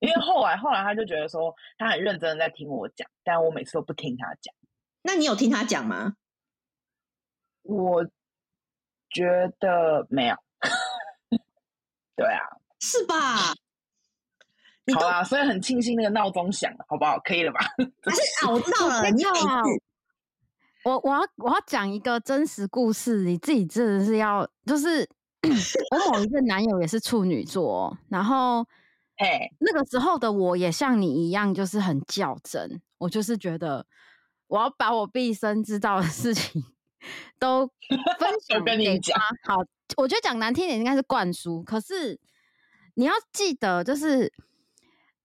[0.00, 4.54] 因为后来后来他就觉得说他很认真的在听我讲，但我每次都不听他讲。
[5.02, 6.14] 那你有听他讲吗？
[7.62, 8.04] 我
[9.10, 10.36] 觉得没有。
[12.18, 12.42] 对啊，
[12.80, 13.54] 是吧？
[14.92, 17.16] 好啦，所以很庆幸那个闹钟响了，好不好？
[17.20, 17.60] 可以了吧？
[17.78, 19.08] 是啊， 我知道了。
[19.14, 19.46] 你有一次，
[20.82, 25.08] 我我要我要讲一个真实故事，你自己真的是要，就是
[25.92, 28.62] 我某一个男友也是处女座，然后
[29.18, 33.86] 哎，嘿那个时候的我也像你一样，就是很较真，我就是觉得
[34.46, 36.64] 我要把我毕生知道的事情
[37.38, 37.66] 都
[38.18, 38.76] 分享给他。
[38.76, 39.62] 跟你讲好，
[39.96, 42.18] 我觉得讲难听点应该是灌输，可是
[42.94, 44.32] 你要记得，就是。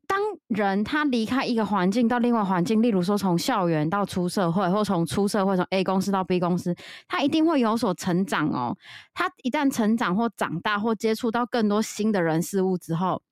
[0.06, 6.76] 当人他离开一个环境到另外环境，例如说从校园到出社会，或从出社会从 A 公司到 B 公司，
[7.08, 8.78] 他一定会有所成长哦。
[9.14, 13.24] 他一旦成长或长大或接触到更多新的人事物之后，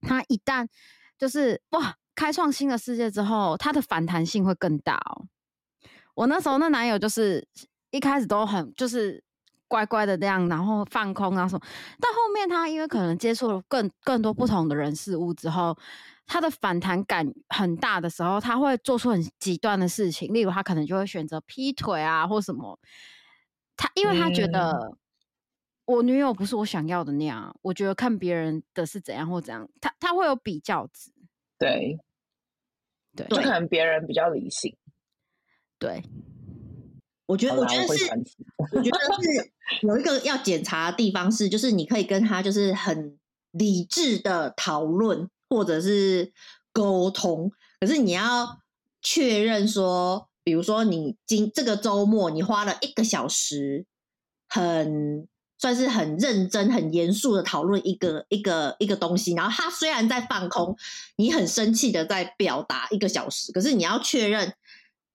[0.00, 0.66] 他一旦
[1.18, 5.26] 就是哇，开创新的世界之后，他的反弹性会更大哦。
[6.14, 7.46] 我那时候那男友就是
[7.90, 9.22] 一开始都很就是
[9.68, 11.60] 乖乖的这样，然后放空啊什么，
[12.00, 15.78] 到后面他因为可能接触了更更多不同的人事物之后。
[16.30, 22.78] 他的反弹感很大的时候，他会做出很极端的事情，例如他可能就会选择劈腿啊，或什么。
[23.74, 24.98] 他因为他觉得
[25.86, 31.10] 我女友不是我想要的那样，我觉得看别人的是怎样或怎样，他他会有比较值。
[31.58, 31.98] 对，
[33.16, 34.76] 对，就可能别人比较理性。
[35.78, 36.02] 对，
[37.28, 38.10] 我觉得，我觉得是，
[38.74, 43.16] 我觉得是有一个要检查的地方是，就是你可以跟他就是很
[43.52, 45.30] 理智的讨论。
[45.50, 46.30] 或者是
[46.74, 48.60] 沟通，可是你要
[49.00, 53.86] 确认说，比如说你今这个周末你花了一个小时，
[54.46, 60.76] 很算是很认真、很严肃的讨论一个一个一个东西，然后他虽然在放空，
[61.16, 64.52] 你很生气的在表达一个小时，可是你要确认，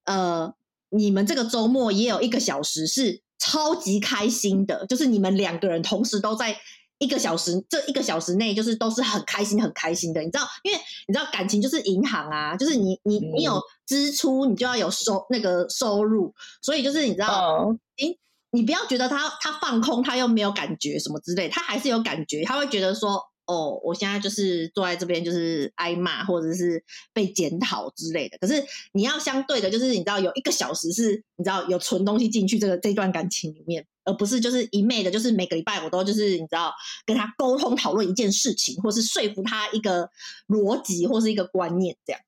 [0.05, 0.51] 呃，
[0.95, 6.57] 你们这个周末也有一个小时是超级开心的，就是你们两个人同时都在。
[6.99, 10.47] 一个小时，这一个小时内就是都是很开心、很开心的，你知道？
[10.63, 18.17] 因为你知道感情就是银行啊，就是你你你有支出，你就要有收那个收入，所以就是你知道，你、oh.
[18.51, 23.21] 你不要觉得他他放空，他又没有感觉什么之类，他还是有感觉，他会觉得说。
[23.45, 28.37] 哦，我现在就是坐在这边，就是挨骂或者是被检讨之类的。
[28.37, 36.73] 可是你要相对的，就是你知道有一个小时是，你知道有存东西进去这个这段感情里面，而不是就是一昧的，就是每个礼拜我都就是你知道
[37.05, 40.09] 跟他沟通讨论一件事情，或是说服他一个
[40.47, 42.21] 逻辑或是一个观念，这样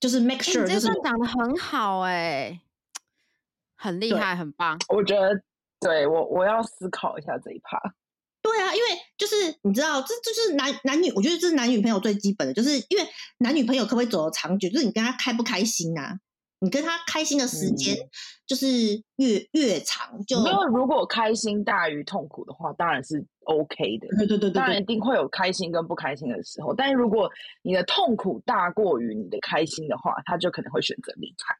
[0.00, 0.74] 就是 make sure、欸。
[0.74, 2.60] 你这段讲得很好哎、欸，
[3.76, 4.78] 很厉害，很棒。
[4.88, 5.42] 我觉得
[5.78, 7.78] 对我我要思考一下这一趴。
[8.42, 13.06] 对啊，因为就是你知道，这这就是男男女，我觉得这是男女朋友最基本的，就是因为
[13.38, 16.18] 男女朋友可不可以走得长久，就是你跟他开不开心啊？
[16.58, 17.96] 你跟他开心的时间
[18.46, 18.66] 就是
[19.16, 24.06] 越、嗯、越长，就因为如果开心大于痛苦的话，当然是 OK 的。
[24.16, 27.28] 对对对对，当然一定会有开心跟不开心的时候，但是如果
[27.62, 31.56] 你的痛苦大过于你的开心的话，他就可能会选择离开。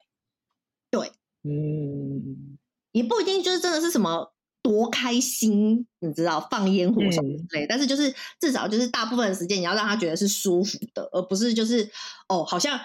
[0.88, 1.11] 对，
[1.42, 2.59] 嗯，
[2.92, 4.33] 也不一定就是真的是什么。
[4.62, 11.90] 多开心，你知道放烟火什么之类，嗯、但是就是至少就是大部分的时间你要让他觉得是舒服的，而不是就是
[12.29, 12.81] 哦，好像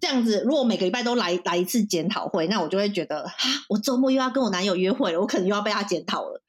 [0.00, 0.42] 这样子。
[0.44, 3.32] 如果每个礼拜都来来一次检讨会，那我就会觉得啊，
[3.68, 6.42] 我周末又要跟我男友约会了，我可能又要被他检讨了。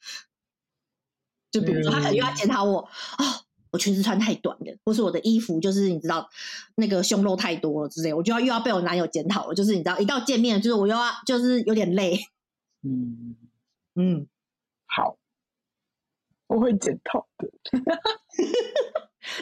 [1.52, 3.34] 就比如说，他可能又要检讨我啊、嗯哦，
[3.70, 6.28] 我裙子穿太短了，或是我的衣服就是你知道
[6.78, 9.54] 那个胸肉太多了之类，我就要又要被我男友检讨了。
[9.54, 12.20] 就是你知道，一到见面，就是我又要就是有点累。
[12.82, 13.36] 嗯
[13.94, 14.28] 嗯。
[14.94, 15.18] 嗯好，
[16.48, 17.48] 我会检讨的。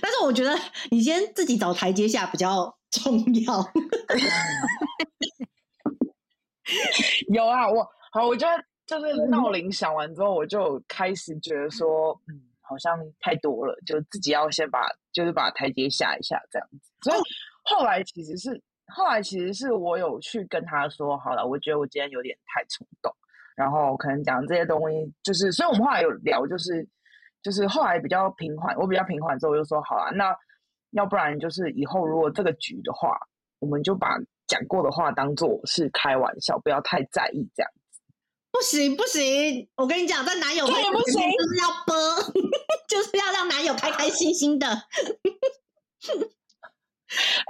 [0.01, 0.55] 但是我觉得
[0.91, 3.59] 你先自己找台阶下比较重要。
[7.33, 16.91] 有啊，我好，我觉得就是闹铃响完之后，我就开始觉得说，嗯，好像太多了，就自己要先把，就是把台阶下一下这样子。
[17.01, 17.19] 所以
[17.63, 23.13] 后来其实是，后来其实是我有去跟他说，好了，我觉得我今天有点太冲动。
[23.61, 26.89] 然后可能讲这些东西，就是，所以我们后来有聊，就是，
[27.43, 30.35] 就是后来比较平缓，我比较平缓之后，我就说好啊，那
[30.93, 33.15] 要不然就是以后如果这个局的话，
[33.59, 38.01] 我们就把讲过的话当做是开玩笑，不要太在意这样子。
[38.51, 41.95] 不行不行，我跟你讲，在男友面前就是要播，
[42.89, 44.65] 就是要让男友开开心心的。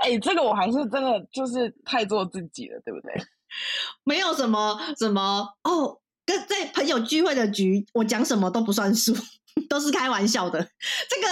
[0.04, 3.16] 哎、欸，这个我还是真的就是太做自己了，对不对？
[4.06, 6.00] 没有什么什么哦，
[6.32, 9.14] 跟在朋友聚会的局，我讲什么都不算数，
[9.68, 10.62] 都是开玩笑的。
[11.10, 11.28] 这个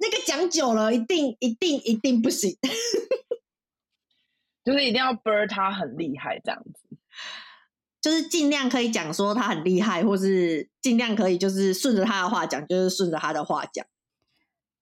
[0.00, 2.56] 那个讲久了，一定一定一定不行，
[4.64, 6.96] 就是一定要 bird 他很厉害这样子，
[8.00, 13.84] 就是尽量可以讲说他很厉害，或是尽量可以就是顺着他的话讲，就是顺着他的话讲。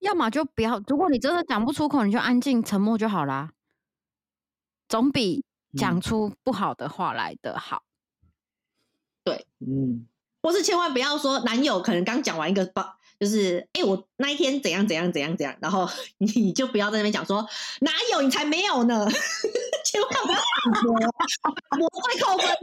[0.00, 3.52] 要么就不要，如果你真的讲不出口，你就安静沉默就好啦，
[4.88, 5.44] 总比。
[5.76, 7.82] 讲出不好的话来的好，
[9.24, 10.06] 对，嗯，
[10.42, 17.48] 或是千万不要说男友可能刚讲完一个包，就是哎、欸，我那一天怎样怎样怎样怎样，然后 你就不要在那边讲说
[17.80, 19.08] 哪有，你才没有呢，
[19.84, 20.92] 千万不要反 驳，
[21.80, 22.54] 我会扣分。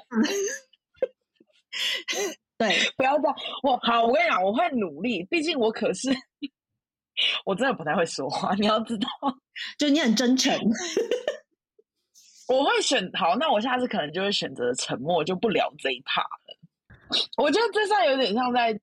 [2.57, 3.35] 对，不要这样。
[3.63, 6.15] 我好，我跟你讲，我会努力，毕竟我可是
[7.43, 9.07] 我真的不太会说话，你要知道，
[9.79, 10.53] 就你很真诚。
[12.51, 17.17] 我会选好，那我下次可能就会选择沉默，就不聊这一趴了。
[17.37, 18.77] 我觉得这算有点像在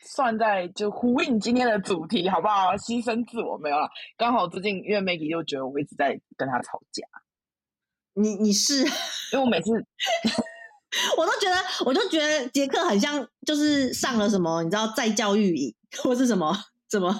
[0.00, 2.74] 算在就呼应今天的主题，好不好？
[2.74, 3.88] 牺牲自我没有了。
[4.16, 7.06] 刚好最近因为 Maggie 又觉得我一直在跟他吵架，
[8.14, 8.88] 你你是因
[9.34, 9.70] 为我每次
[11.16, 15.72] 我都觉得，我就觉得杰克很像就是上了什么，你知道再教育营
[16.02, 16.52] 或是什么
[16.90, 17.14] 什么。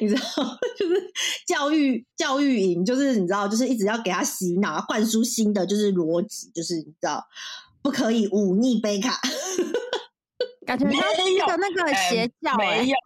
[0.00, 0.20] 你知道，
[0.76, 1.12] 就是
[1.46, 7.24] 教育教育营，就是你知道，就是一直要给他洗脑、灌输新的就是逻辑，就是你知道，
[7.82, 9.18] 不可以忤逆贝卡，
[10.66, 12.96] 感觉他是一个那个邪教、欸欸，没有，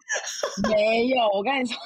[0.69, 1.77] 没有，我跟你说，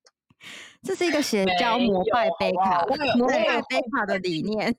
[0.82, 2.86] 这是一个邪教膜拜贝卡，
[3.16, 4.74] 膜拜贝卡的理念。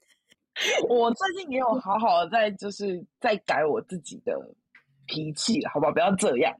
[0.89, 4.33] 我最近也有好好的在，就是在改我自己的
[5.05, 5.91] 脾气，好不好？
[5.91, 6.51] 不要这样。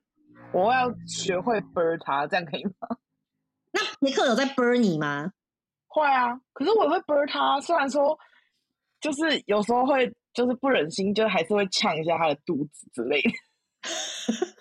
[0.54, 2.88] 我要学会 burn 他，这样可以吗？
[3.72, 5.32] 那杰克有在 burn 你吗？
[5.88, 7.60] 会啊，可是我也会 burn 他。
[7.62, 8.18] 虽然说，
[9.00, 13.30] 就是有时候会，就是不忍心，就还是会呛一下他的肚子之类的。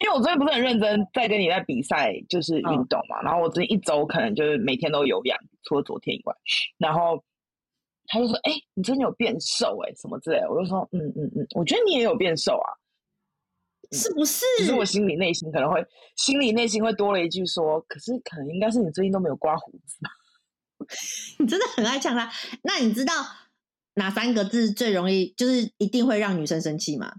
[0.00, 3.20] 因为我最近不是很认真在跟你在比赛，就是运动嘛。
[3.20, 6.34] 嗯、然后我最近一周可能就是每天都有氧，除了昨天以外。
[6.78, 7.22] 然后
[8.06, 12.68] 他就说：“哎、欸，你真的有变瘦哎、欸，什么之类的。”我就说：“嗯嗯嗯，我觉得你也有变瘦啊。”
[13.92, 14.44] 是不是？
[14.58, 15.84] 其实我心里内心可能会，
[16.16, 20.10] 心里内心会多了一句说，可是可能应该是你最近都没有刮胡子吧？
[21.38, 22.30] 你真的很爱呛他。
[22.62, 23.12] 那你知道
[23.94, 27.14] 哪三个字最容易，就是一定会让女生生气吗？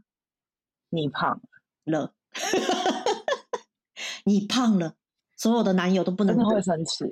[0.90, 1.42] 你胖
[1.86, 2.14] 了，
[4.26, 4.96] 你胖了，
[5.36, 7.06] 所有的男友都不能会生气。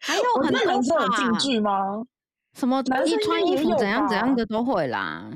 [0.00, 2.02] 还有很多男生有禁句吗？
[2.54, 5.30] 什么一穿衣服怎样怎样的都会啦。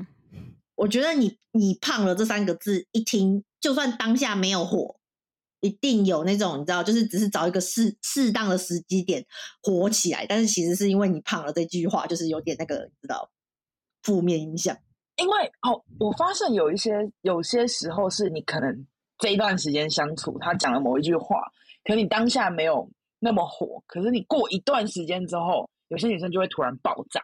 [0.77, 4.99] 我觉得你你胖了这三个字一听，就算当下没有火，
[5.59, 9.25] 一定有那种你知道，就是只是找一个适适当的时机点
[9.63, 10.23] 火起来。
[10.27, 13.27] 但是其实是因为你胖了这句话，就是有点那个你知道
[14.03, 14.77] 负面影响。
[15.15, 18.85] 因为哦，我发现有一些有些时候是你可能
[19.17, 21.41] 这一段时间相处，他讲了某一句话，
[21.85, 27.19] 可能你当下没有那么火，可是你过一段时间之后，有些女生就会突然爆炸。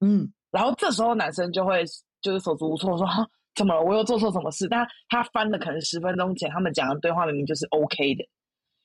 [0.00, 1.84] 嗯，然后这时候男生就会。
[2.20, 3.82] 就是手足无措，说哈怎么了？
[3.82, 4.68] 我又做错什么事？
[4.68, 8.28] 但他翻了可能十分钟前他们讲的对话明明就是 OK 的，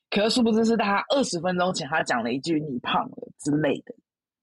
[0.08, 3.94] 可是殊不知是他二十分钟前他讲了一句“你胖了”之类的。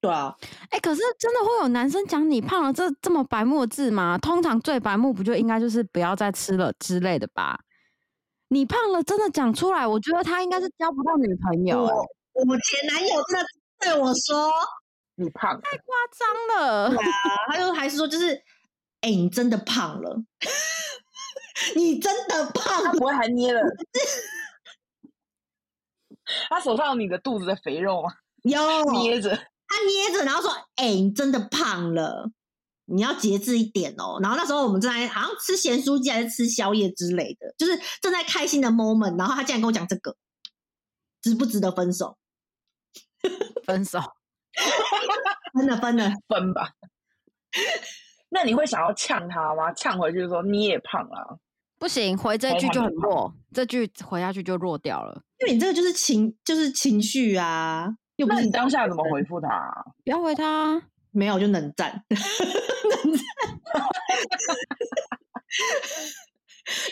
[0.02, 0.34] 对啊，
[0.70, 4.18] 哎、欸，可是真的会有男生讲“你胖了”这这么白目字吗？
[4.20, 7.60] 通常最白目不就应该就是不要再吃了之类的吧？
[8.50, 11.94] 你胖了真的讲出来，我觉得他应该是交不到女朋友、欸。
[11.94, 13.46] 我我前男友真的
[13.80, 14.52] 对我说
[15.18, 15.86] ：“你胖了。”太夸
[16.18, 16.90] 张了。
[16.90, 17.12] 对啊，
[17.52, 18.40] 他就还是说就是。
[19.02, 20.24] 哎、欸，你真的胖了！
[21.76, 23.62] 你真的胖了，他不会还捏了？
[26.50, 28.10] 他手上有你的肚子的肥肉吗？
[28.44, 28.60] 有
[28.92, 32.30] 捏着，他捏着，然后说：“哎、欸，你真的胖了，
[32.86, 39.18] 你要节制一点哦。”然后那时候我们正在好像吃咸酥鸡还是吃宵夜之类的，就是正在开心的 moment。
[39.18, 40.16] 然后他竟然跟我讲这个，
[41.22, 42.18] 值不值得分手？
[43.66, 44.00] 分手，
[45.54, 46.74] 分了，分了，分吧。
[48.30, 49.72] 那你会想要呛他吗？
[49.74, 51.38] 呛回去说你也胖了、啊，
[51.78, 55.22] 不行，回这句就很弱，这句回下去就弱掉了。
[55.40, 57.96] 因为你这个就是情，就是情绪啊。
[58.18, 59.86] 又不是那你当下怎么回复他、啊？
[60.04, 63.24] 不要回他，没有就冷战， 冷战。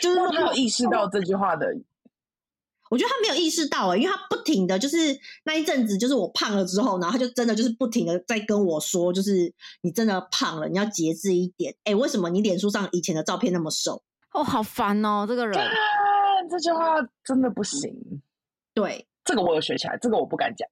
[0.00, 1.66] 就是说他有意识到这句话的。
[2.90, 4.96] 我觉得他没有意识到、欸、因为他不停的就是
[5.44, 11.74] 那一阵子，就是我胖了之后，然后他就真的就是不停的在跟我说，就是你真的胖了，你要节制一点。
[11.84, 14.02] 哎、欸，为什么你脸书上以前的照片那么瘦？
[14.32, 15.58] 哦，好烦哦，这个人。
[16.50, 17.92] 这句话真的不行。
[18.72, 20.66] 对，这个我有学起来，这个我不敢讲。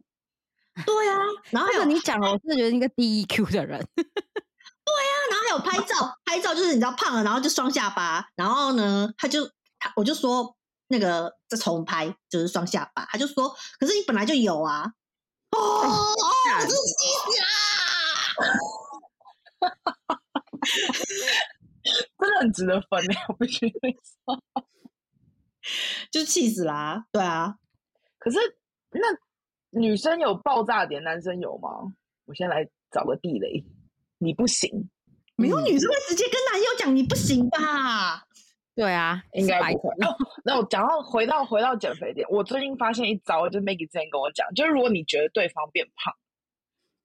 [0.87, 1.19] 对啊，
[1.51, 3.79] 然后还有你讲了，我真的觉得一个低 EQ 的人。
[3.95, 9.45] 对啊，然后还有拍照，拍照就是你知道胖了，然后就双下巴，然后呢，他就
[9.79, 10.57] 他我就说。
[10.89, 14.93] 那个再重拍就是双下巴，他就说：“可是你本来就有啊！”
[15.57, 16.75] 哦，我真气
[17.25, 17.47] 死啦！
[22.19, 24.43] 真的很值得分嘞，我必须说，
[26.11, 27.07] 就是气死啦！
[27.13, 27.57] 对啊，
[28.19, 28.39] 可是
[28.91, 29.01] 那
[29.81, 31.71] 女生有爆炸点，男生有吗？
[32.27, 33.65] 我先来找个地雷，
[34.19, 34.91] 你不行，
[35.37, 38.26] 没有女生会直接跟男友讲，你不行吧？
[38.77, 39.95] 对啊，应该不会。
[39.97, 40.07] 那
[40.45, 46.13] 那我讲到回到回到减肥点，我最近发现一招，就是 Maggie 之前跟我讲，就是如果你觉得对方变胖，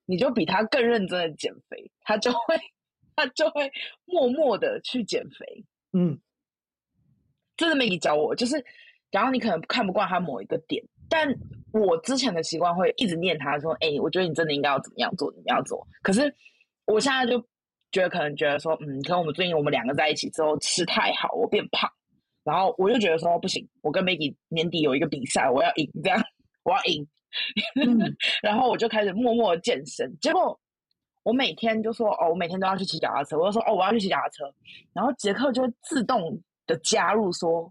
[0.04, 2.60] 你就比他更认真的减肥，他就会
[3.16, 3.72] 他就会
[4.04, 5.64] 默默的去减肥。
[5.94, 6.20] 嗯，
[7.56, 8.62] 这是 Maggie 教我，就是
[9.10, 11.34] 然后你可能看不惯他某一个点，但
[11.72, 16.34] 我之前的习惯会一直念他说：“哎、欸，我觉得你真的应该要怎么样做，怎么样做。”可是
[16.84, 17.42] 我现在就。
[17.92, 21.88] 觉得可能觉得说，嗯，可能我们最近我们两个在一起之后吃太好，我变胖，
[22.42, 26.18] 然后我就觉得说不行，我跟 Maggie 年底有一个比赛，我要赢，这样
[26.64, 27.06] 我要赢，
[27.76, 30.58] 嗯、 然后我就开始默默健身，结果
[31.22, 34.52] 我每天就说哦，我每天都要去骑脚踏车，我就说哦，我要去骑脚踏车，
[34.94, 37.70] 然后杰克就会自动的加入说，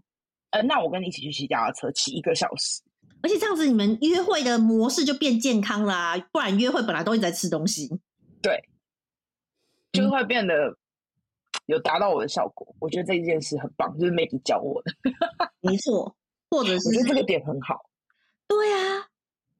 [0.50, 2.80] 呃，那我跟你一起去骑脚踏车，骑一个小时，
[3.22, 7.90] 而且这样子你们约会的模式就变健康啦，不然约会本来都一直在吃东西，
[8.40, 8.62] 对。
[9.92, 10.76] 就会变得
[11.66, 14.92] 有达到我的效果，我觉得这一件事很棒，就是 Maggie 教我的，
[15.60, 16.16] 没错，
[16.50, 17.88] 或者是我觉得这个点很好。
[18.48, 19.06] 对啊，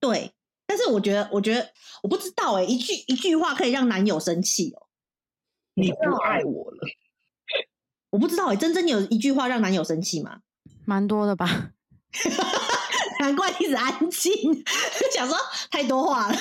[0.00, 0.32] 对，
[0.66, 1.70] 但是我觉得，我觉得
[2.02, 4.88] 我不知道哎、欸，一句一句话可以让男友生气哦。
[5.74, 6.88] 你不爱我了？
[8.10, 10.40] 我不知道哎、欸，真真有一句话让男友生气吗？
[10.84, 11.72] 蛮多的吧，
[13.20, 14.32] 难怪一直安静，
[15.14, 15.36] 想说
[15.70, 16.36] 太多话了。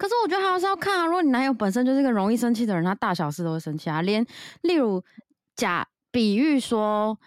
[0.00, 1.04] 可是我觉得还是要看啊。
[1.04, 4.00] 如果你男友本身就是一个容易生气的人，他大小事都会生气啊。
[4.00, 4.24] 连
[4.62, 5.04] 例如
[5.54, 7.18] 假比喻说，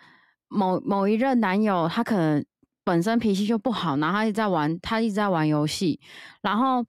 [0.47, 2.43] 某某一任男友他可能
[2.83, 5.99] 本身脾气就不好，然后他一直在玩，他一直在玩游戏，
[6.41, 6.83] 然后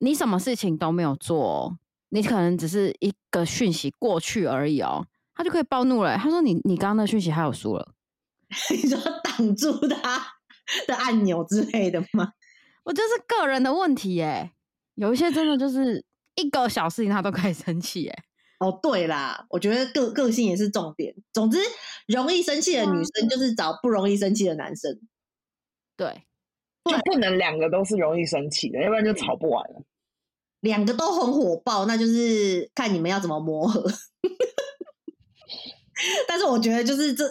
[0.00, 1.78] 你什么事情都没有做，
[2.10, 6.18] 你可能只是一个讯息过去而已哦，他就可以暴怒了。
[6.18, 7.94] 他说你：“你你刚刚的讯息还有输了，
[8.70, 10.22] 你说挡住他
[10.86, 12.34] 的按钮之类的吗？”
[12.84, 14.50] 我这是个人的问题耶。
[14.96, 16.04] 有一些真的就是
[16.36, 18.24] 一个小事情，他都可以生气哎。
[18.60, 21.14] 哦，对啦，我觉得个个性也是重点。
[21.32, 21.58] 总之，
[22.06, 25.00] 容易生气的女生就是找不容易生气的男生。
[25.96, 26.24] 对，
[26.84, 29.82] 就不能两个都是容易生气的，要不然就吵不完了。
[30.60, 33.84] 两个都很火爆，那就是看你们要怎么磨合。
[36.26, 37.28] 但是我觉得，就是这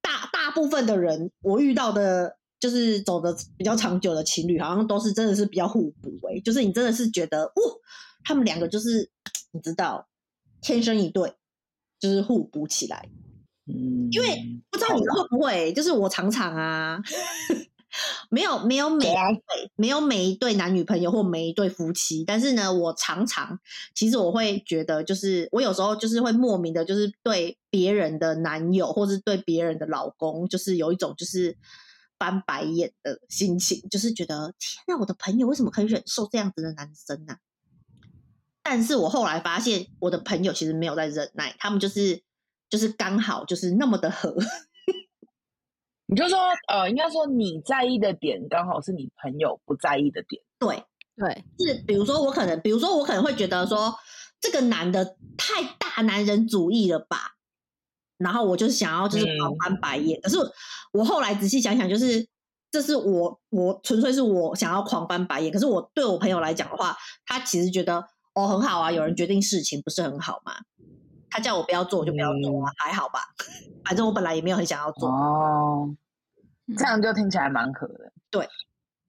[0.00, 2.38] 大大部分的人，我遇到的。
[2.60, 6.40] 就是走的比较长久的情侣，好像都是真的是比较互补诶、欸。
[6.40, 7.60] 就是你真的是觉得，哦，
[8.24, 9.08] 他们两个就是
[9.52, 10.08] 你知道，
[10.60, 11.34] 天生一对，
[12.00, 13.08] 就是互补起来。
[13.66, 17.00] 嗯，因为不知道你会不会，就是我常常啊，
[18.28, 23.60] 没有没有每一对没有每一对男女朋友或每一对夫妻，但是呢，我常常
[23.94, 31.56] 其实我会觉得，就是我有时候就是会莫名的，就是对别人的男友或是对别人的老公，就是有一种就是。
[32.18, 37.36] 翻白眼的心情，就是觉得天哪，我的朋友为什么可以忍受这样子的男生呢？
[38.62, 42.22] 但是我后来发现，我的朋友其实没有在忍耐，他们就是
[42.68, 44.36] 就是刚好就是那么的合。
[46.10, 46.38] 你就说，
[46.68, 50.42] 呃，应该说你在意的点，刚好是你朋友不在意的点。
[50.58, 50.84] 对
[51.16, 53.94] 对，是比如说我可能，比如说我可能会觉得说，
[54.40, 57.37] 这个男的太大男人主义了吧。
[58.18, 60.36] 然后我就是想要就是狂翻白眼，嗯、可是
[60.92, 62.26] 我后来仔细想想，就是
[62.70, 65.52] 这是我我纯粹是我想要狂翻白眼。
[65.52, 68.04] 可是我对我朋友来讲的话，他其实觉得
[68.34, 70.52] 哦很好啊，有人决定事情不是很好吗？
[71.30, 73.20] 他叫我不要做，我就不要做啊，嗯、还好吧。
[73.84, 75.94] 反正我本来也没有很想要做哦，
[76.76, 78.12] 这样就听起来蛮可的。
[78.30, 78.48] 对，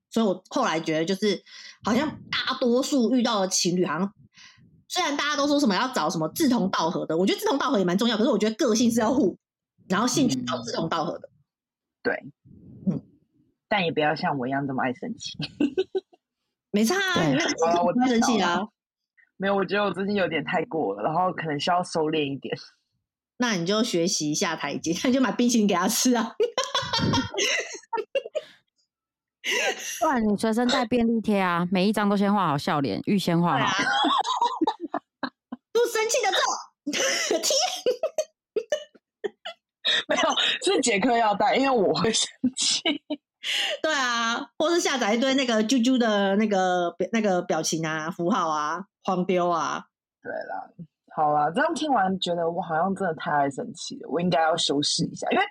[0.08, 1.42] 所以我后来觉得就是
[1.84, 4.12] 好像大多数遇到的情侣好像。
[4.92, 8.16] 虽然大家都说什么要找什么志同道合的，我觉得志同道合也蛮重要。
[8.16, 9.38] 可是我觉得个性是要互，
[9.88, 11.28] 然后兴趣要志同道合的。
[11.28, 11.38] 嗯、
[12.02, 12.24] 对，
[12.88, 13.00] 嗯，
[13.68, 15.38] 但也不要像我一样这么爱生气。
[16.72, 17.38] 没差、啊，对
[17.68, 18.58] 好了，我太生气啊。
[19.36, 22.52] 没有，我觉得我最近有点太过了，然后可能需要收敛一点。
[23.36, 26.34] 那你就学习一下台阶，那你就买冰淇淋给他吃啊。
[30.00, 33.84] 不然你随身带便利贴啊，每一张都先画好笑脸，预先画好。
[35.72, 37.56] 不生气的做， 天，
[40.08, 40.22] 没有，
[40.64, 42.82] 是杰克要带，因为我会生气。
[43.82, 49.82] 对啊，或是下载一堆那个啾啾的那个那个表情啊、符号啊、黄标啊。
[50.22, 50.68] 对啦，
[51.16, 55.44] 好啦，这样听完觉得我好像真的太爱生气了，我应该要修饰一下，因为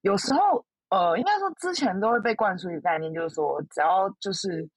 [0.00, 4.68] 有时候呃，应该说之前都会被灌输一个概念，就是说只要就是。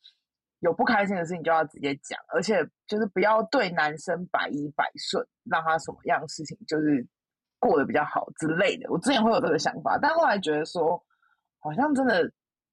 [0.66, 7.08] 有不开心的事情就要直接讲，而且就是不要对男生百依百顺，让他什么样的事情就是
[7.60, 8.90] 过得比较好之类的。
[8.90, 11.00] 我之前会有这个想法，但后来觉得说，
[11.60, 12.32] 好像真的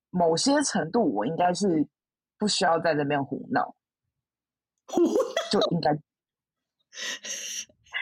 [0.08, 1.86] 某些程度，我应该是
[2.38, 3.76] 不需要在这边胡闹。
[4.86, 5.12] 胡闹？
[5.50, 5.94] 就应该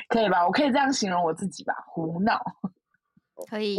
[0.09, 0.47] 可以吧？
[0.47, 1.75] 我可以这样形容我自己吧？
[1.89, 2.41] 胡闹。
[3.51, 3.79] 可以。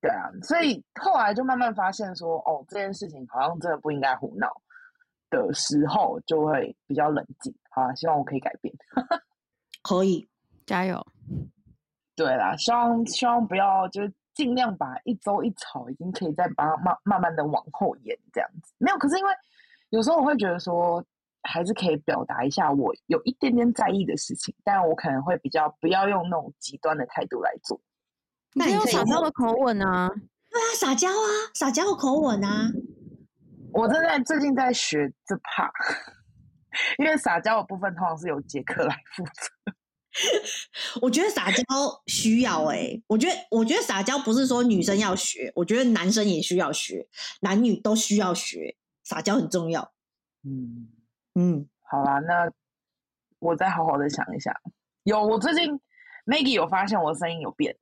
[0.00, 4.48] 对啊，所以后来就慢慢发现说，哦，这件事情好像真的不应该胡闹
[5.30, 7.54] 的时候，就会比较冷静。
[7.70, 8.74] 好啊，希望我可以改变。
[9.82, 10.28] 可以，
[10.66, 11.06] 加油。
[12.16, 18.74] 对啦，希望希望不要就是尽量把一周一吵已经可以再把它慢慢慢的往后延这样子。
[18.78, 19.30] 没有，可是因为
[19.88, 21.02] 有时候我会觉得说，
[21.44, 27.80] 还是可以表达一下我有一点点在意的事情，但我可能会比较不要用那种极端的态度来做。
[28.54, 30.10] 那你有撒娇的口吻啊？
[30.50, 32.70] 对啊，撒娇啊，撒娇的口吻啊。
[33.72, 35.70] 我正在最近在学这 part，
[36.98, 39.74] 因为撒娇的部分通常是由杰克来负责。
[41.00, 41.64] 我觉得撒娇
[42.06, 47.06] 需要哎、欸，我觉得我觉得撒娇不是说女生要学，我觉得男生也需要学，
[47.42, 49.92] 男女都需要学，撒娇很重要。
[50.42, 50.88] 嗯
[51.36, 52.50] 嗯，好啦，那
[53.38, 54.52] 我再好好的想一想。
[55.04, 55.80] 有，我最近
[56.26, 57.76] Maggie 有发现我的声音有变，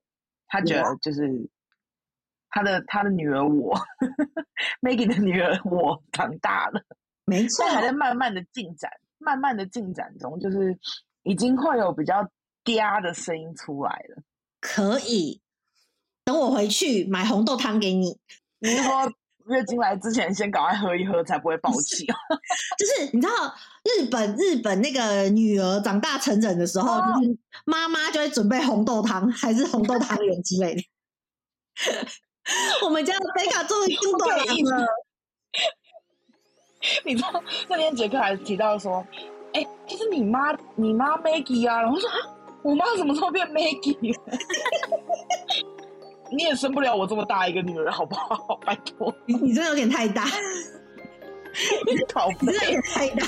[0.48, 1.48] 他觉得就是
[2.50, 3.78] 他的他的女儿我
[4.82, 6.82] ，Maggie 的女儿我长大了，
[7.24, 10.78] 没错，还在慢慢的进展，慢慢的进展中，就是。
[11.24, 12.26] 已经会有比较
[12.64, 14.22] 嗲的声音出来了。
[14.62, 15.42] 可以，
[16.24, 18.18] 等我回去买红豆汤给你。
[18.60, 19.12] 你是说
[19.48, 22.06] 月经来之前先赶快喝一喝，才不会爆气？
[22.78, 23.32] 就是你知道，
[23.84, 30.82] 日本日本那个女儿长大成人的时候，哦、就是妈妈就会准备红豆汤，还是红豆汤圆之类的。
[32.84, 34.36] 我们家的贝卡终于听懂了。
[37.04, 39.04] 你知道那天杰克还提到说。
[39.54, 42.16] 哎，就是你妈，你妈 Maggie 啊，然后说啊，
[42.62, 44.14] 我妈什么时候变 Maggie？
[46.30, 48.60] 你也生不了我这么大一个女儿，好不好？
[48.66, 50.26] 拜托，你你真的有点太大，
[51.86, 53.26] 你讨厌，真的有点太大，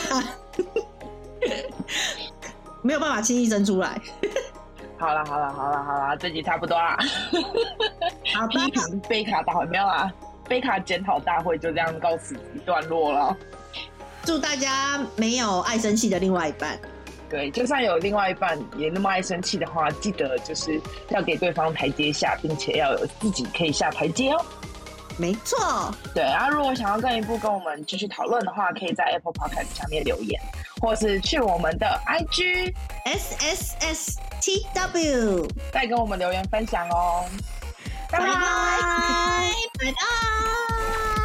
[2.82, 3.98] 没有办法轻易生出来。
[5.00, 6.98] 好了好了好了好了，这集差不多啦。
[8.34, 10.12] 啊， 批评，贝卡大会没有啦，
[10.46, 13.34] 贝卡检讨大会就这样告辞一段落了。
[14.24, 16.78] 祝大家没有爱生气的另外一半。
[17.30, 20.78] 对，就算有另外一半也那么爱生气的话，记得就是
[21.08, 24.44] 要给对方台阶下，并且要有自己可以下台阶哦。
[25.20, 25.94] 没错。
[26.14, 30.40] 对啊，如果想要更一步跟我们继续讨论的话，可以在 Apple Podcast 下面留言，
[30.80, 37.26] 或是去我们的 IG S S S T W 再跟我们留言分享哦。
[38.10, 38.26] 拜拜，
[39.78, 41.19] 拜拜。